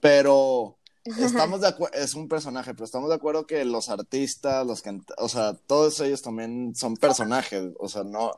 Pero 0.00 0.76
estamos 1.04 1.60
de 1.60 1.68
acuerdo, 1.68 1.96
es 1.98 2.14
un 2.14 2.28
personaje, 2.28 2.72
pero 2.74 2.84
estamos 2.84 3.08
de 3.08 3.14
acuerdo 3.14 3.46
que 3.46 3.64
los 3.64 3.88
artistas, 3.90 4.66
los 4.66 4.82
canta- 4.82 5.14
o 5.18 5.28
sea, 5.28 5.54
todos 5.54 6.00
ellos 6.00 6.22
también 6.22 6.74
son 6.74 6.96
personajes. 6.96 7.64
O 7.78 7.88
sea, 7.88 8.04
no, 8.04 8.32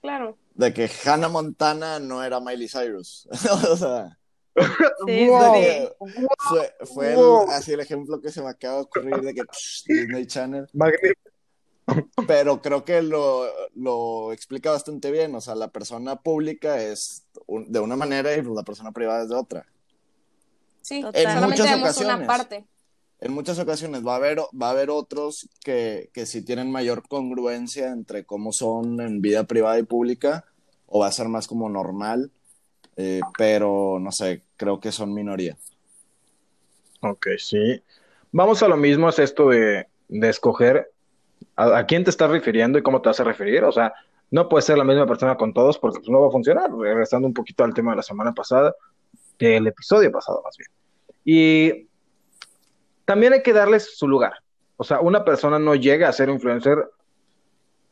Claro. 0.00 0.36
de 0.54 0.72
que 0.72 0.90
Hannah 1.04 1.28
Montana 1.28 1.98
no 2.00 2.22
era 2.22 2.40
Miley 2.40 2.68
Cyrus. 2.68 3.28
o 3.70 3.76
sea. 3.76 4.18
Sí, 5.06 5.28
Wow. 5.28 5.54
sí. 5.54 5.60
de 5.60 5.66
que 5.66 5.96
fue, 6.48 6.74
fue 6.94 7.12
el- 7.14 7.50
así 7.50 7.72
el 7.72 7.80
ejemplo 7.80 8.20
que 8.20 8.30
se 8.30 8.42
me 8.42 8.48
acaba 8.48 8.76
de 8.76 8.80
ocurrir 8.82 9.20
de 9.20 9.34
que 9.34 9.42
psh, 9.42 9.84
Disney 9.86 10.26
Channel, 10.26 10.66
pero 12.26 12.60
creo 12.60 12.84
que 12.84 13.00
lo, 13.02 13.44
lo 13.74 14.32
explica 14.32 14.70
bastante 14.72 15.10
bien, 15.10 15.34
o 15.34 15.40
sea, 15.40 15.54
la 15.54 15.68
persona 15.68 16.16
pública 16.16 16.82
es 16.82 17.24
un- 17.46 17.70
de 17.70 17.78
una 17.80 17.94
manera 17.96 18.34
y 18.34 18.42
la 18.42 18.62
persona 18.64 18.90
privada 18.92 19.22
es 19.22 19.28
de 19.28 19.36
otra. 19.36 19.66
Sí, 20.82 21.00
Total. 21.02 21.22
En 21.22 21.28
solamente 21.34 21.62
muchas 21.62 21.66
vemos 21.76 21.96
una 21.98 22.06
ocasiones. 22.14 22.26
parte. 22.26 22.66
En 23.20 23.32
muchas 23.32 23.58
ocasiones 23.58 24.06
va 24.06 24.12
a 24.14 24.16
haber, 24.16 24.38
va 24.40 24.68
a 24.68 24.70
haber 24.70 24.90
otros 24.90 25.48
que, 25.64 26.10
que 26.12 26.26
sí 26.26 26.42
tienen 26.42 26.70
mayor 26.70 27.06
congruencia 27.08 27.88
entre 27.88 28.24
cómo 28.24 28.52
son 28.52 29.00
en 29.00 29.20
vida 29.20 29.44
privada 29.44 29.78
y 29.78 29.84
pública, 29.84 30.44
o 30.86 31.00
va 31.00 31.06
a 31.08 31.12
ser 31.12 31.28
más 31.28 31.46
como 31.46 31.68
normal, 31.68 32.30
eh, 32.96 33.20
pero 33.36 33.98
no 34.00 34.10
sé, 34.12 34.42
creo 34.56 34.80
que 34.80 34.92
son 34.92 35.12
minoría. 35.12 35.56
Ok, 37.00 37.28
sí. 37.38 37.82
Vamos 38.32 38.62
a 38.62 38.68
lo 38.68 38.76
mismo, 38.76 39.08
es 39.08 39.18
esto 39.18 39.50
de, 39.50 39.86
de 40.08 40.28
escoger 40.28 40.90
a, 41.56 41.84
quién 41.86 42.04
te 42.04 42.10
estás 42.10 42.30
refiriendo 42.30 42.78
y 42.78 42.82
cómo 42.82 43.00
te 43.00 43.08
vas 43.08 43.20
a 43.20 43.24
referir. 43.24 43.64
O 43.64 43.72
sea, 43.72 43.92
no 44.30 44.48
puede 44.48 44.62
ser 44.62 44.78
la 44.78 44.84
misma 44.84 45.06
persona 45.06 45.36
con 45.36 45.52
todos 45.52 45.78
porque 45.78 45.98
pues, 45.98 46.08
no 46.08 46.20
va 46.20 46.28
a 46.28 46.32
funcionar. 46.32 46.70
Regresando 46.72 47.26
un 47.26 47.34
poquito 47.34 47.64
al 47.64 47.74
tema 47.74 47.92
de 47.92 47.98
la 47.98 48.02
semana 48.02 48.32
pasada, 48.32 48.74
del 49.38 49.66
episodio 49.66 50.10
pasado 50.12 50.42
más 50.42 50.56
bien. 50.56 50.70
Y 51.24 51.88
también 53.04 53.32
hay 53.32 53.42
que 53.42 53.52
darles 53.52 53.96
su 53.96 54.08
lugar. 54.08 54.34
O 54.76 54.84
sea, 54.84 55.00
una 55.00 55.24
persona 55.24 55.58
no 55.58 55.74
llega 55.74 56.08
a 56.08 56.12
ser 56.12 56.28
influencer, 56.28 56.78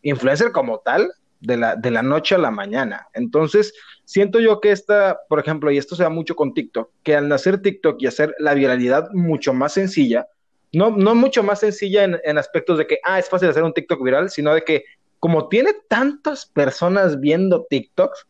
influencer 0.03 0.53
como 0.53 0.79
tal, 0.79 1.13
de 1.41 1.57
la, 1.57 1.77
de 1.77 1.91
la 1.91 2.03
noche 2.03 2.35
a 2.35 2.39
la 2.39 2.51
mañana. 2.51 3.09
Entonces, 3.15 3.75
siento 4.05 4.41
yo 4.41 4.61
que 4.61 4.71
esta, 4.71 5.21
por 5.29 5.39
ejemplo, 5.39 5.71
y 5.71 5.79
esto 5.79 5.97
se 5.97 6.03
da 6.03 6.11
mucho 6.11 6.37
con 6.37 6.55
TikTok, 6.55 6.91
que 7.03 7.17
al 7.17 7.29
nacer 7.29 7.61
TikTok 7.61 8.01
y 8.01 8.07
hacer 8.07 8.35
la 8.39 8.55
viralidad 8.55 9.09
mucho 9.13 9.53
más 9.53 9.73
sencilla, 9.73 10.27
no, 10.73 10.91
no 10.91 11.15
mucho 11.15 11.43
más 11.43 11.61
sencilla 11.61 12.05
en, 12.05 12.21
en 12.25 12.39
aspectos 12.39 12.79
de 12.79 12.87
que, 12.87 12.99
ah, 13.05 13.19
es 13.19 13.29
fácil 13.29 13.49
hacer 13.49 13.63
un 13.63 13.75
TikTok 13.75 14.03
viral, 14.03 14.31
sino 14.31 14.55
de 14.55 14.63
que 14.63 14.85
como 15.25 15.49
tiene 15.49 15.71
tantas 15.89 16.45
personas 16.45 17.19
viendo 17.19 17.65
TikToks, 17.71 18.27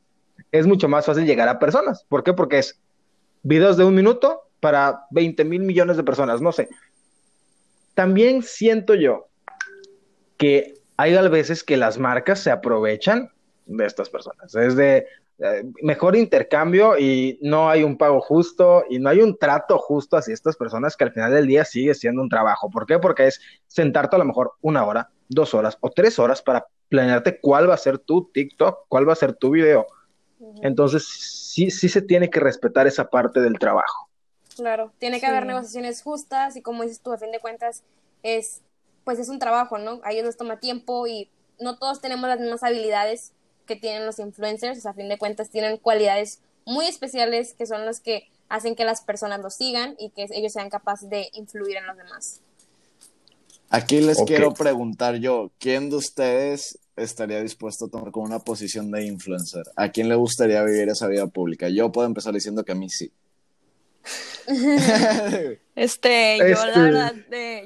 es 0.53 0.65
mucho 0.65 0.89
más 0.89 1.05
fácil 1.05 1.27
llegar 1.27 1.49
a 1.49 1.59
personas. 1.59 2.05
¿Por 2.09 2.23
qué? 2.23 2.33
Porque 2.33 2.61
es 2.61 2.81
videos 3.43 3.77
de 3.77 3.83
un 3.83 3.97
minuto 3.97 4.43
para 4.61 5.07
20 5.11 5.45
mil 5.45 5.63
millones 5.63 5.97
de 5.97 6.05
personas, 6.05 6.41
no 6.41 6.53
sé. 6.53 6.69
También 7.95 8.45
siento 8.45 8.95
yo 8.95 9.27
que 10.37 10.75
hay 10.97 11.15
a 11.15 11.23
veces 11.23 11.65
que 11.65 11.77
las 11.77 11.99
marcas 11.99 12.41
se 12.41 12.51
aprovechan 12.51 13.31
de 13.67 13.87
estas 13.87 14.11
personas. 14.11 14.55
Es 14.55 14.77
de 14.77 15.07
eh, 15.39 15.65
mejor 15.83 16.15
intercambio 16.15 16.97
y 16.99 17.39
no 17.43 17.69
hay 17.69 17.83
un 17.83 17.97
pago 17.99 18.21
justo 18.21 18.85
y 18.89 18.99
no 18.99 19.09
hay 19.09 19.21
un 19.21 19.37
trato 19.37 19.79
justo 19.79 20.17
hacia 20.17 20.35
estas 20.35 20.57
personas 20.57 20.97
que 20.97 21.05
al 21.05 21.13
final 21.13 21.33
del 21.33 21.47
día 21.47 21.65
sigue 21.65 21.95
siendo 21.95 22.23
un 22.23 22.29
trabajo. 22.29 22.71
¿Por 22.71 22.87
qué? 22.87 22.99
Porque 22.99 23.27
es 23.27 23.41
sentarte 23.67 24.17
a 24.17 24.21
lo 24.21 24.25
mejor 24.25 24.53
una 24.61 24.85
hora, 24.85 25.11
dos 25.29 25.55
horas 25.55 25.77
o 25.81 25.91
tres 25.91 26.19
horas 26.19 26.43
para 26.43 26.67
planearte 26.89 27.41
cuál 27.41 27.69
va 27.69 27.75
a 27.75 27.79
ser 27.79 27.99
tu 27.99 28.31
TikTok, 28.33 28.87
cuál 28.89 29.09
va 29.09 29.15
a 29.15 29.17
ser 29.17 29.35
tu 29.35 29.51
video. 29.51 29.87
Entonces, 30.63 31.07
sí, 31.07 31.71
sí 31.71 31.89
se 31.89 32.03
tiene 32.03 32.31
que 32.31 32.39
respetar 32.39 32.87
esa 32.87 33.09
parte 33.09 33.41
del 33.41 33.59
trabajo. 33.59 34.09
Claro, 34.55 34.93
tiene 34.99 35.19
que 35.19 35.27
haber 35.27 35.47
negociaciones 35.47 36.03
justas 36.03 36.55
y 36.57 36.63
como 36.63 36.83
dices 36.83 37.01
tú, 37.01 37.13
a 37.13 37.19
fin 37.19 37.33
de 37.33 37.41
cuentas, 37.41 37.83
es, 38.23 38.63
pues 39.05 39.19
es 39.19 39.29
un 39.29 39.39
trabajo, 39.39 39.79
¿no? 39.79 40.01
A 40.03 40.13
ellos 40.13 40.27
les 40.27 40.37
toma 40.37 40.59
tiempo 40.59 41.07
y 41.07 41.29
no 41.61 41.77
todos 41.79 42.01
tenemos 42.01 42.29
las 42.29 42.41
mismas 42.41 42.63
habilidades 42.63 43.33
que 43.67 43.77
tienen 43.77 44.05
los 44.05 44.19
influencers, 44.19 44.79
o 44.79 44.81
sea, 44.81 44.91
a 44.91 44.95
fin 44.95 45.09
de 45.09 45.19
cuentas 45.19 45.51
tienen 45.51 45.79
cualidades 45.79 46.41
muy 46.67 46.87
especiales 46.87 47.55
que 47.55 47.67
son 47.67 47.85
las 47.87 48.01
que 48.01 48.29
hacen 48.49 48.75
que 48.75 48.85
las 48.85 49.03
personas 49.03 49.41
los 49.41 49.55
sigan 49.55 49.97
y 49.99 50.11
que 50.11 50.27
ellos 50.31 50.53
sean 50.53 50.71
capaces 50.71 51.09
de 51.09 51.29
influir 51.35 51.77
en 51.77 51.87
los 51.87 51.97
demás. 51.97 52.41
Aquí 53.71 54.01
les 54.01 54.23
quiero 54.23 54.53
preguntar 54.53 55.17
yo, 55.17 55.51
¿quién 55.59 55.91
de 55.91 55.97
ustedes 55.97 56.79
estaría 56.97 57.41
dispuesto 57.43 57.87
a 57.87 57.89
tomar 57.89 58.13
como 58.13 58.27
una 58.27 58.39
posición 58.39 58.91
de 58.91 59.05
influencer? 59.05 59.65
¿A 59.75 59.91
quién 59.91 60.09
le 60.09 60.15
gustaría 60.15 60.63
vivir 60.63 60.89
esa 60.89 61.09
vida 61.09 61.27
pública? 61.27 61.69
Yo 61.69 61.91
puedo 61.91 62.07
empezar 62.07 62.35
diciendo 62.35 62.65
que 62.65 62.73
a 62.73 62.77
mí 62.77 62.89
sí. 62.89 63.11
este, 65.77 66.39
yo 66.39 66.45
la 66.45 66.67
este 66.67 66.81
verdad, 66.81 67.15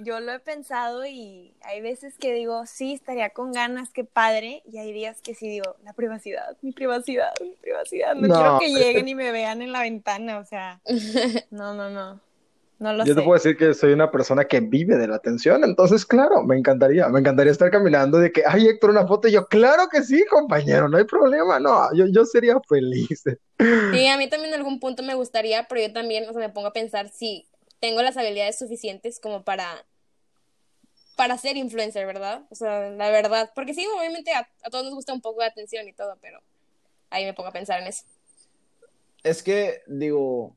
yo 0.02 0.20
lo 0.20 0.32
he 0.32 0.38
pensado 0.38 1.04
y 1.04 1.52
hay 1.62 1.82
veces 1.82 2.16
que 2.18 2.32
digo, 2.32 2.64
sí, 2.64 2.94
estaría 2.94 3.30
con 3.30 3.52
ganas, 3.52 3.90
qué 3.92 4.04
padre, 4.04 4.62
y 4.70 4.78
hay 4.78 4.92
días 4.92 5.20
que 5.20 5.34
sí 5.34 5.48
digo, 5.48 5.76
la 5.84 5.92
privacidad, 5.92 6.56
mi 6.62 6.72
privacidad, 6.72 7.32
mi 7.40 7.54
privacidad, 7.60 8.14
no, 8.14 8.34
quiero 8.34 8.58
que 8.60 8.72
lleguen 8.72 9.08
y 9.08 9.14
me 9.14 9.30
vean 9.30 9.60
en 9.60 9.72
la 9.72 9.82
ventana, 9.82 10.38
o 10.38 10.44
sea, 10.44 10.80
no, 11.50 11.74
no, 11.74 11.90
no. 11.90 12.20
No 12.78 12.92
lo 12.92 13.04
Yo 13.04 13.16
te 13.16 13.22
puedo 13.22 13.34
decir 13.34 13.56
que 13.56 13.74
soy 13.74 13.92
una 13.92 14.08
persona 14.08 14.44
que 14.44 14.60
vive 14.60 14.96
de 14.96 15.08
la 15.08 15.16
atención, 15.16 15.64
entonces, 15.64 16.06
claro, 16.06 16.44
me 16.44 16.56
encantaría, 16.56 17.08
me 17.08 17.18
encantaría 17.18 17.50
estar 17.50 17.72
caminando 17.72 18.18
de 18.18 18.30
que, 18.30 18.44
ay, 18.46 18.68
Héctor, 18.68 18.90
una 18.90 19.04
foto, 19.04 19.26
y 19.26 19.32
yo, 19.32 19.48
claro 19.48 19.88
que 19.90 20.00
sí, 20.02 20.24
compañero, 20.30 20.88
no 20.88 20.96
hay 20.96 21.02
problema, 21.02 21.58
no, 21.58 21.92
yo, 21.92 22.06
yo 22.06 22.24
sería 22.24 22.56
feliz. 22.68 23.24
Sí, 23.58 24.06
a 24.06 24.16
mí 24.16 24.28
también 24.28 24.54
en 24.54 24.60
algún 24.60 24.78
punto 24.78 25.02
me 25.02 25.16
gustaría, 25.16 25.66
pero 25.68 25.80
yo 25.80 25.92
también, 25.92 26.28
o 26.28 26.32
sea, 26.32 26.40
me 26.40 26.50
pongo 26.50 26.68
a 26.68 26.72
pensar 26.72 27.08
si 27.08 27.48
tengo 27.80 28.02
las 28.02 28.16
habilidades 28.16 28.58
suficientes 28.58 29.20
como 29.20 29.44
para, 29.44 29.86
para 31.16 31.38
ser 31.38 31.56
influencer, 31.56 32.06
¿verdad? 32.06 32.46
O 32.50 32.54
sea, 32.54 32.90
la 32.90 33.10
verdad, 33.10 33.52
porque 33.54 33.74
sí, 33.74 33.86
obviamente 33.96 34.32
a, 34.32 34.48
a 34.62 34.70
todos 34.70 34.84
nos 34.84 34.94
gusta 34.94 35.12
un 35.12 35.20
poco 35.20 35.40
de 35.40 35.46
atención 35.46 35.86
y 35.88 35.92
todo, 35.92 36.16
pero 36.20 36.40
ahí 37.10 37.24
me 37.24 37.34
pongo 37.34 37.48
a 37.48 37.52
pensar 37.52 37.80
en 37.80 37.88
eso. 37.88 38.04
Es 39.22 39.42
que, 39.42 39.82
digo, 39.86 40.56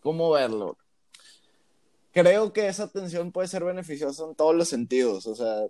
¿cómo 0.00 0.30
verlo? 0.30 0.76
creo 2.22 2.52
que 2.52 2.68
esa 2.68 2.84
atención 2.84 3.32
puede 3.32 3.48
ser 3.48 3.64
beneficiosa 3.64 4.24
en 4.24 4.34
todos 4.34 4.54
los 4.54 4.68
sentidos. 4.68 5.26
O 5.26 5.34
sea, 5.34 5.66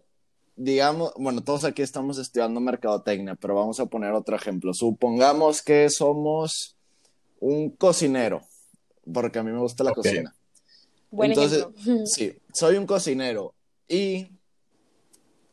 digamos, 0.56 1.12
bueno, 1.16 1.42
todos 1.42 1.64
aquí 1.64 1.82
estamos 1.82 2.18
estudiando 2.18 2.60
mercadotecnia, 2.60 3.34
pero 3.34 3.54
vamos 3.54 3.80
a 3.80 3.86
poner 3.86 4.12
otro 4.12 4.36
ejemplo. 4.36 4.72
Supongamos 4.74 5.62
que 5.62 5.90
somos 5.90 6.76
un 7.40 7.70
cocinero, 7.70 8.42
porque 9.12 9.38
a 9.38 9.42
mí 9.42 9.50
me 9.50 9.58
gusta 9.58 9.84
la 9.84 9.92
cocina. 9.92 10.34
Entonces, 11.10 11.66
sí, 12.04 12.36
soy 12.52 12.76
un 12.76 12.86
cocinero 12.86 13.54
y 13.88 14.28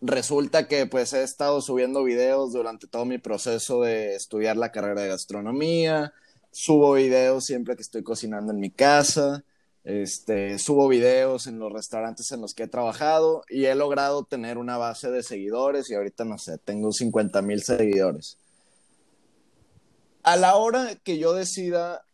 resulta 0.02 0.68
que 0.68 0.86
pues 0.86 1.14
he 1.14 1.24
estado 1.24 1.62
subiendo 1.62 2.04
videos 2.04 2.52
durante 2.52 2.88
todo 2.88 3.06
mi 3.06 3.18
proceso 3.18 3.82
de 3.82 4.16
estudiar 4.16 4.58
la 4.58 4.72
carrera 4.72 5.02
de 5.02 5.08
gastronomía, 5.10 6.14
subo 6.52 6.94
videos 6.94 7.46
siempre 7.46 7.76
que 7.76 7.82
estoy 7.82 8.04
cocinando 8.04 8.52
en 8.52 8.60
mi 8.60 8.70
casa 8.70 9.44
este, 9.86 10.58
subo 10.58 10.88
videos 10.88 11.46
en 11.46 11.60
los 11.60 11.72
restaurantes 11.72 12.32
en 12.32 12.42
los 12.42 12.56
que 12.56 12.64
he 12.64 12.68
trabajado 12.68 13.44
y 13.48 13.66
he 13.66 13.76
logrado 13.76 14.24
tener 14.24 14.58
una 14.58 14.78
base 14.78 15.12
de 15.12 15.22
seguidores 15.22 15.92
y 15.92 15.94
ahorita 15.94 16.26
no 16.26 16.40
sé, 16.40 16.58
tengo 16.58 16.92
50 16.92 17.42
mil 17.44 17.62
seguidores. 17.62 18.40
A 20.24 20.38
la 20.38 20.56
hora 20.56 20.96
que 21.04 21.20
yo 21.20 21.34
decida 21.34 22.05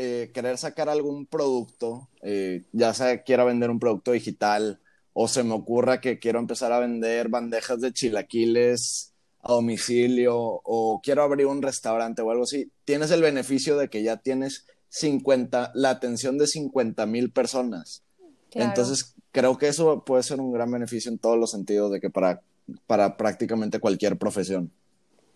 eh, 0.00 0.30
querer 0.32 0.58
sacar 0.58 0.88
algún 0.88 1.26
producto, 1.26 2.08
eh, 2.22 2.62
ya 2.70 2.94
sea 2.94 3.24
quiera 3.24 3.42
vender 3.42 3.68
un 3.68 3.80
producto 3.80 4.12
digital 4.12 4.78
o 5.12 5.26
se 5.26 5.42
me 5.42 5.54
ocurra 5.54 6.00
que 6.00 6.20
quiero 6.20 6.38
empezar 6.38 6.70
a 6.70 6.78
vender 6.78 7.28
bandejas 7.28 7.80
de 7.80 7.92
chilaquiles 7.92 9.12
a 9.42 9.54
domicilio 9.54 10.36
o 10.38 11.00
quiero 11.02 11.24
abrir 11.24 11.46
un 11.46 11.62
restaurante 11.62 12.22
o 12.22 12.30
algo 12.30 12.44
así, 12.44 12.70
tienes 12.84 13.10
el 13.10 13.22
beneficio 13.22 13.76
de 13.76 13.88
que 13.88 14.04
ya 14.04 14.18
tienes 14.18 14.66
50, 14.90 15.72
la 15.74 15.90
atención 15.90 16.38
de 16.38 16.46
50 16.46 17.04
mil 17.06 17.32
personas. 17.32 18.04
Entonces, 18.52 19.16
creo 19.32 19.58
que 19.58 19.66
eso 19.66 20.04
puede 20.04 20.22
ser 20.22 20.40
un 20.40 20.52
gran 20.52 20.70
beneficio 20.70 21.10
en 21.10 21.18
todos 21.18 21.36
los 21.36 21.50
sentidos 21.50 21.90
de 21.90 22.00
que 22.00 22.08
para, 22.08 22.40
para 22.86 23.16
prácticamente 23.16 23.80
cualquier 23.80 24.16
profesión. 24.16 24.70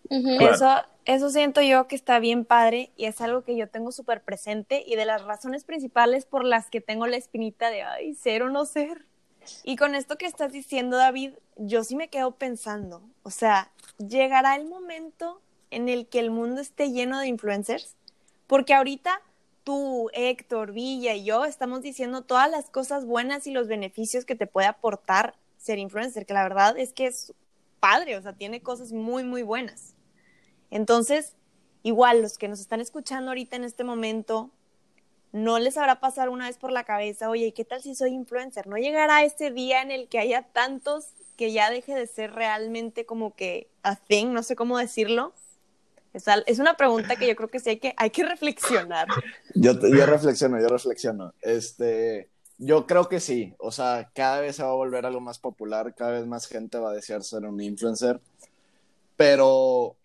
Eso, 0.09 0.67
eso 1.05 1.29
siento 1.29 1.61
yo 1.61 1.87
que 1.87 1.95
está 1.95 2.19
bien 2.19 2.45
padre 2.45 2.91
y 2.95 3.05
es 3.05 3.19
algo 3.19 3.43
que 3.43 3.57
yo 3.57 3.67
tengo 3.67 3.91
súper 3.91 4.21
presente 4.21 4.83
y 4.85 4.95
de 4.95 5.05
las 5.05 5.23
razones 5.23 5.63
principales 5.65 6.25
por 6.25 6.45
las 6.45 6.69
que 6.69 6.81
tengo 6.81 7.07
la 7.07 7.17
espinita 7.17 7.69
de, 7.69 7.83
ay, 7.83 8.15
ser 8.15 8.43
o 8.43 8.49
no 8.49 8.65
ser. 8.65 9.05
Y 9.63 9.75
con 9.75 9.95
esto 9.95 10.17
que 10.17 10.25
estás 10.25 10.53
diciendo, 10.53 10.95
David, 10.95 11.33
yo 11.57 11.83
sí 11.83 11.95
me 11.95 12.07
quedo 12.07 12.31
pensando, 12.31 13.03
o 13.23 13.29
sea, 13.29 13.71
llegará 13.97 14.55
el 14.55 14.65
momento 14.65 15.41
en 15.71 15.89
el 15.89 16.07
que 16.07 16.19
el 16.19 16.31
mundo 16.31 16.61
esté 16.61 16.91
lleno 16.91 17.19
de 17.19 17.27
influencers, 17.27 17.95
porque 18.47 18.73
ahorita 18.73 19.21
tú, 19.63 20.09
Héctor, 20.13 20.71
Villa 20.71 21.13
y 21.13 21.25
yo 21.25 21.45
estamos 21.45 21.81
diciendo 21.81 22.21
todas 22.21 22.49
las 22.49 22.69
cosas 22.69 23.05
buenas 23.05 23.47
y 23.47 23.51
los 23.51 23.67
beneficios 23.67 24.23
que 24.25 24.35
te 24.35 24.47
puede 24.47 24.67
aportar 24.67 25.35
ser 25.57 25.79
influencer, 25.79 26.25
que 26.25 26.33
la 26.33 26.43
verdad 26.43 26.77
es 26.77 26.93
que 26.93 27.07
es 27.07 27.33
padre, 27.79 28.17
o 28.17 28.21
sea, 28.21 28.33
tiene 28.33 28.61
cosas 28.61 28.91
muy, 28.91 29.23
muy 29.23 29.43
buenas. 29.43 29.92
Entonces, 30.73 31.35
igual 31.83 32.23
los 32.23 32.39
que 32.39 32.47
nos 32.47 32.59
están 32.59 32.81
escuchando 32.81 33.29
ahorita 33.29 33.55
en 33.55 33.63
este 33.63 33.83
momento, 33.83 34.49
no 35.31 35.59
les 35.59 35.77
habrá 35.77 35.99
pasado 35.99 36.31
una 36.31 36.47
vez 36.47 36.57
por 36.57 36.71
la 36.71 36.83
cabeza, 36.83 37.29
oye, 37.29 37.53
¿qué 37.53 37.63
tal 37.63 37.83
si 37.83 37.93
soy 37.93 38.09
influencer? 38.11 38.65
¿No 38.65 38.77
llegará 38.77 39.23
ese 39.23 39.51
día 39.51 39.83
en 39.83 39.91
el 39.91 40.07
que 40.07 40.17
haya 40.17 40.41
tantos 40.51 41.09
que 41.37 41.51
ya 41.51 41.69
deje 41.69 41.93
de 41.93 42.07
ser 42.07 42.33
realmente 42.33 43.05
como 43.05 43.35
que 43.35 43.67
a 43.83 43.95
thing, 43.95 44.33
no 44.33 44.41
sé 44.41 44.55
cómo 44.55 44.79
decirlo? 44.79 45.35
Es, 46.13 46.57
una 46.57 46.75
pregunta 46.75 47.17
que 47.17 47.27
yo 47.27 47.35
creo 47.35 47.49
que 47.49 47.59
sí 47.59 47.69
hay 47.69 47.77
que, 47.77 47.93
hay 47.95 48.09
que 48.09 48.23
reflexionar. 48.23 49.07
Yo, 49.53 49.73
yo 49.73 50.05
reflexiono, 50.07 50.59
yo 50.59 50.69
reflexiono. 50.69 51.35
Este, 51.41 52.29
yo 52.57 52.87
creo 52.87 53.09
que 53.09 53.19
sí. 53.19 53.53
O 53.59 53.71
sea, 53.71 54.09
cada 54.15 54.41
vez 54.41 54.55
se 54.55 54.63
va 54.63 54.69
a 54.69 54.73
volver 54.73 55.05
algo 55.05 55.21
más 55.21 55.37
popular, 55.37 55.93
cada 55.93 56.13
vez 56.13 56.25
más 56.25 56.47
gente 56.47 56.79
va 56.79 56.89
a 56.89 56.93
desear 56.93 57.23
ser 57.23 57.45
un 57.45 57.61
influencer. 57.61 58.19
Pero, 59.17 59.95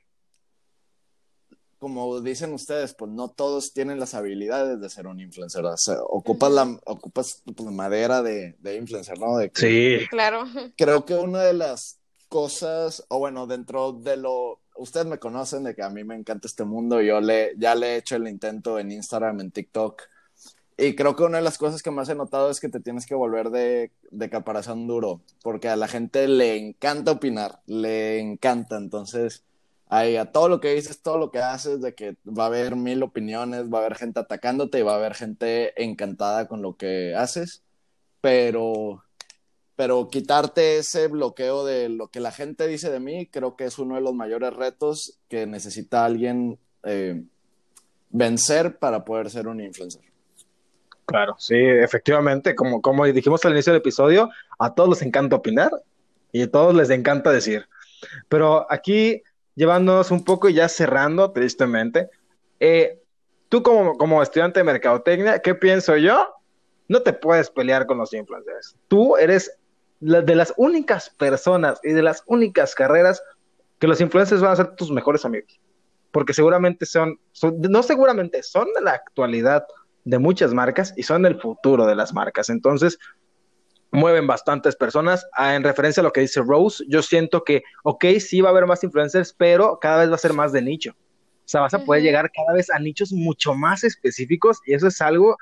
como 1.78 2.20
dicen 2.20 2.52
ustedes, 2.52 2.94
pues 2.94 3.10
no 3.10 3.28
todos 3.28 3.72
tienen 3.72 4.00
las 4.00 4.14
habilidades 4.14 4.80
de 4.80 4.90
ser 4.90 5.06
un 5.06 5.20
influencer. 5.20 5.64
O 5.64 5.76
sea, 5.76 5.96
ocupas 6.02 6.52
la, 6.52 6.78
ocupas 6.84 7.42
pues, 7.44 7.70
madera 7.70 8.22
de, 8.22 8.56
de, 8.58 8.76
influencer, 8.76 9.18
¿no? 9.18 9.36
De 9.36 9.50
sí. 9.54 10.06
Claro. 10.10 10.44
Creo 10.76 11.04
que 11.04 11.14
una 11.14 11.42
de 11.42 11.54
las 11.54 11.98
cosas, 12.28 13.04
o 13.08 13.18
bueno, 13.18 13.46
dentro 13.46 13.92
de 13.92 14.16
lo 14.16 14.60
ustedes 14.78 15.06
me 15.06 15.18
conocen 15.18 15.64
de 15.64 15.74
que 15.74 15.82
a 15.82 15.90
mí 15.90 16.04
me 16.04 16.14
encanta 16.14 16.48
este 16.48 16.64
mundo. 16.64 17.00
Yo 17.02 17.20
le, 17.20 17.52
ya 17.58 17.74
le 17.74 17.94
he 17.94 17.96
hecho 17.96 18.16
el 18.16 18.28
intento 18.28 18.78
en 18.78 18.92
Instagram, 18.92 19.40
en 19.40 19.50
TikTok. 19.50 20.02
Y 20.76 20.94
creo 20.94 21.16
que 21.16 21.24
una 21.24 21.38
de 21.38 21.44
las 21.44 21.58
cosas 21.58 21.82
que 21.82 21.90
más 21.90 22.08
he 22.08 22.14
notado 22.14 22.50
es 22.50 22.60
que 22.60 22.68
te 22.68 22.78
tienes 22.78 23.04
que 23.04 23.16
volver 23.16 23.50
de, 23.50 23.90
de 24.12 24.30
caparazón 24.30 24.86
duro, 24.86 25.20
porque 25.42 25.68
a 25.68 25.74
la 25.74 25.88
gente 25.88 26.28
le 26.28 26.56
encanta 26.56 27.10
opinar, 27.10 27.60
le 27.66 28.20
encanta. 28.20 28.76
Entonces, 28.76 29.42
a 29.90 30.26
todo 30.32 30.48
lo 30.48 30.60
que 30.60 30.74
dices, 30.74 31.02
todo 31.02 31.18
lo 31.18 31.30
que 31.30 31.38
haces, 31.38 31.80
de 31.80 31.94
que 31.94 32.16
va 32.26 32.44
a 32.44 32.46
haber 32.48 32.76
mil 32.76 33.02
opiniones, 33.02 33.72
va 33.72 33.78
a 33.78 33.80
haber 33.82 33.96
gente 33.96 34.20
atacándote 34.20 34.78
y 34.78 34.82
va 34.82 34.92
a 34.92 34.96
haber 34.96 35.14
gente 35.14 35.82
encantada 35.82 36.48
con 36.48 36.62
lo 36.62 36.76
que 36.76 37.14
haces. 37.14 37.62
Pero 38.20 39.02
pero 39.78 40.08
quitarte 40.08 40.78
ese 40.78 41.06
bloqueo 41.06 41.64
de 41.64 41.88
lo 41.88 42.08
que 42.08 42.18
la 42.18 42.32
gente 42.32 42.66
dice 42.66 42.90
de 42.90 42.98
mí, 42.98 43.26
creo 43.26 43.54
que 43.54 43.64
es 43.64 43.78
uno 43.78 43.94
de 43.94 44.00
los 44.00 44.12
mayores 44.12 44.52
retos 44.52 45.20
que 45.28 45.46
necesita 45.46 46.04
alguien 46.04 46.58
eh, 46.82 47.22
vencer 48.10 48.78
para 48.78 49.04
poder 49.04 49.30
ser 49.30 49.46
un 49.46 49.60
influencer. 49.60 50.02
Claro, 51.06 51.36
sí, 51.38 51.54
efectivamente, 51.54 52.56
como, 52.56 52.82
como 52.82 53.04
dijimos 53.06 53.44
al 53.44 53.52
inicio 53.52 53.72
del 53.72 53.80
episodio, 53.80 54.30
a 54.58 54.74
todos 54.74 54.90
les 54.90 55.02
encanta 55.02 55.36
opinar 55.36 55.70
y 56.32 56.42
a 56.42 56.50
todos 56.50 56.74
les 56.74 56.90
encanta 56.90 57.30
decir. 57.30 57.68
Pero 58.28 58.66
aquí, 58.72 59.22
llevándonos 59.58 60.12
un 60.12 60.24
poco 60.24 60.48
y 60.48 60.54
ya 60.54 60.68
cerrando, 60.68 61.32
tristemente, 61.32 62.08
eh, 62.60 63.02
tú 63.48 63.60
como, 63.62 63.98
como 63.98 64.22
estudiante 64.22 64.60
de 64.60 64.64
mercadotecnia, 64.64 65.40
¿qué 65.40 65.54
pienso 65.56 65.96
yo? 65.96 66.28
No 66.86 67.02
te 67.02 67.12
puedes 67.12 67.50
pelear 67.50 67.84
con 67.86 67.98
los 67.98 68.12
influencers. 68.14 68.76
Tú 68.86 69.16
eres 69.16 69.58
la- 70.00 70.22
de 70.22 70.36
las 70.36 70.54
únicas 70.56 71.10
personas 71.10 71.80
y 71.82 71.92
de 71.92 72.02
las 72.02 72.22
únicas 72.26 72.74
carreras 72.76 73.20
que 73.80 73.88
los 73.88 74.00
influencers 74.00 74.40
van 74.40 74.52
a 74.52 74.56
ser 74.56 74.76
tus 74.76 74.92
mejores 74.92 75.24
amigos. 75.24 75.58
Porque 76.12 76.32
seguramente 76.32 76.86
son, 76.86 77.18
son- 77.32 77.60
no 77.60 77.82
seguramente, 77.82 78.42
son 78.44 78.68
de 78.76 78.80
la 78.80 78.92
actualidad 78.92 79.66
de 80.04 80.18
muchas 80.18 80.54
marcas 80.54 80.94
y 80.96 81.02
son 81.02 81.26
el 81.26 81.40
futuro 81.40 81.84
de 81.84 81.96
las 81.96 82.14
marcas. 82.14 82.48
Entonces, 82.48 82.96
mueven 83.90 84.26
bastantes 84.26 84.76
personas. 84.76 85.26
Ah, 85.32 85.54
en 85.54 85.64
referencia 85.64 86.00
a 86.00 86.04
lo 86.04 86.12
que 86.12 86.20
dice 86.20 86.40
Rose, 86.40 86.84
yo 86.88 87.02
siento 87.02 87.44
que, 87.44 87.62
ok, 87.84 88.04
sí 88.20 88.40
va 88.40 88.48
a 88.48 88.52
haber 88.52 88.66
más 88.66 88.84
influencers, 88.84 89.32
pero 89.32 89.78
cada 89.80 89.98
vez 89.98 90.10
va 90.10 90.14
a 90.14 90.18
ser 90.18 90.32
más 90.32 90.52
de 90.52 90.62
nicho. 90.62 90.92
O 90.92 91.50
sea, 91.50 91.62
vas 91.62 91.72
a 91.72 91.84
poder 91.84 92.02
llegar 92.02 92.30
cada 92.30 92.52
vez 92.52 92.70
a 92.70 92.78
nichos 92.78 93.10
mucho 93.12 93.54
más 93.54 93.82
específicos 93.82 94.58
y 94.66 94.74
eso 94.74 94.88
es 94.88 95.00
algo 95.00 95.38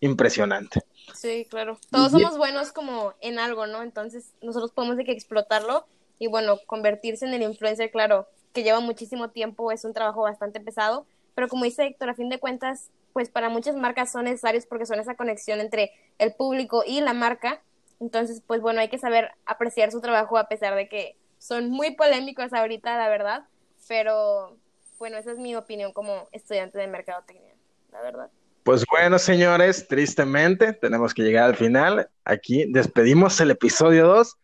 impresionante. 0.00 0.80
Sí, 1.14 1.46
claro. 1.50 1.78
Todos 1.90 2.12
somos 2.12 2.38
buenos 2.38 2.72
como 2.72 3.12
en 3.20 3.38
algo, 3.38 3.66
¿no? 3.66 3.82
Entonces 3.82 4.32
nosotros 4.40 4.72
podemos 4.72 4.96
de 4.96 5.04
que 5.04 5.12
explotarlo 5.12 5.86
y 6.18 6.28
bueno, 6.28 6.58
convertirse 6.66 7.26
en 7.26 7.34
el 7.34 7.42
influencer, 7.42 7.90
claro, 7.90 8.26
que 8.52 8.62
lleva 8.62 8.80
muchísimo 8.80 9.30
tiempo, 9.30 9.72
es 9.72 9.84
un 9.84 9.92
trabajo 9.92 10.22
bastante 10.22 10.60
pesado, 10.60 11.06
pero 11.34 11.48
como 11.48 11.64
dice 11.64 11.84
Héctor, 11.84 12.10
a 12.10 12.14
fin 12.14 12.28
de 12.28 12.38
cuentas, 12.38 12.90
pues 13.12 13.28
para 13.28 13.48
muchas 13.48 13.76
marcas 13.76 14.12
son 14.12 14.24
necesarios 14.24 14.66
porque 14.66 14.86
son 14.86 15.00
esa 15.00 15.14
conexión 15.16 15.60
entre 15.60 15.92
el 16.18 16.32
público 16.34 16.82
y 16.86 17.00
la 17.00 17.12
marca. 17.12 17.62
Entonces, 18.02 18.42
pues 18.44 18.60
bueno, 18.60 18.80
hay 18.80 18.88
que 18.88 18.98
saber 18.98 19.30
apreciar 19.46 19.92
su 19.92 20.00
trabajo 20.00 20.36
a 20.36 20.48
pesar 20.48 20.74
de 20.74 20.88
que 20.88 21.16
son 21.38 21.70
muy 21.70 21.94
polémicos 21.94 22.52
ahorita, 22.52 22.98
la 22.98 23.08
verdad, 23.08 23.46
pero 23.86 24.56
bueno, 24.98 25.18
esa 25.18 25.30
es 25.30 25.38
mi 25.38 25.54
opinión 25.54 25.92
como 25.92 26.28
estudiante 26.32 26.78
de 26.78 26.88
mercadotecnia, 26.88 27.54
la 27.92 28.02
verdad. 28.02 28.28
Pues 28.64 28.84
bueno, 28.90 29.20
señores, 29.20 29.86
tristemente 29.86 30.72
tenemos 30.72 31.14
que 31.14 31.22
llegar 31.22 31.44
al 31.44 31.54
final. 31.54 32.08
Aquí 32.24 32.64
despedimos 32.68 33.40
el 33.40 33.52
episodio 33.52 34.08
2. 34.08 34.36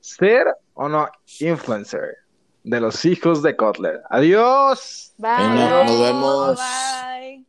¿Ser 0.00 0.46
o 0.72 0.88
no 0.88 1.10
influencer? 1.40 2.16
De 2.64 2.80
los 2.80 3.04
hijos 3.04 3.42
de 3.42 3.54
Kotler. 3.54 4.00
Adiós. 4.08 5.12
Bye. 5.18 5.30
Nos 5.30 6.00
vemos. 6.00 6.58
Bye. 6.58 7.46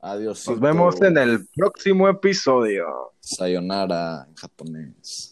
Adiós. 0.00 0.48
Nos 0.48 0.60
vemos 0.60 1.02
en 1.02 1.18
el 1.18 1.46
próximo 1.54 2.08
episodio. 2.08 3.12
Sayonara 3.28 4.24
en 4.26 4.34
japonés. 4.34 5.27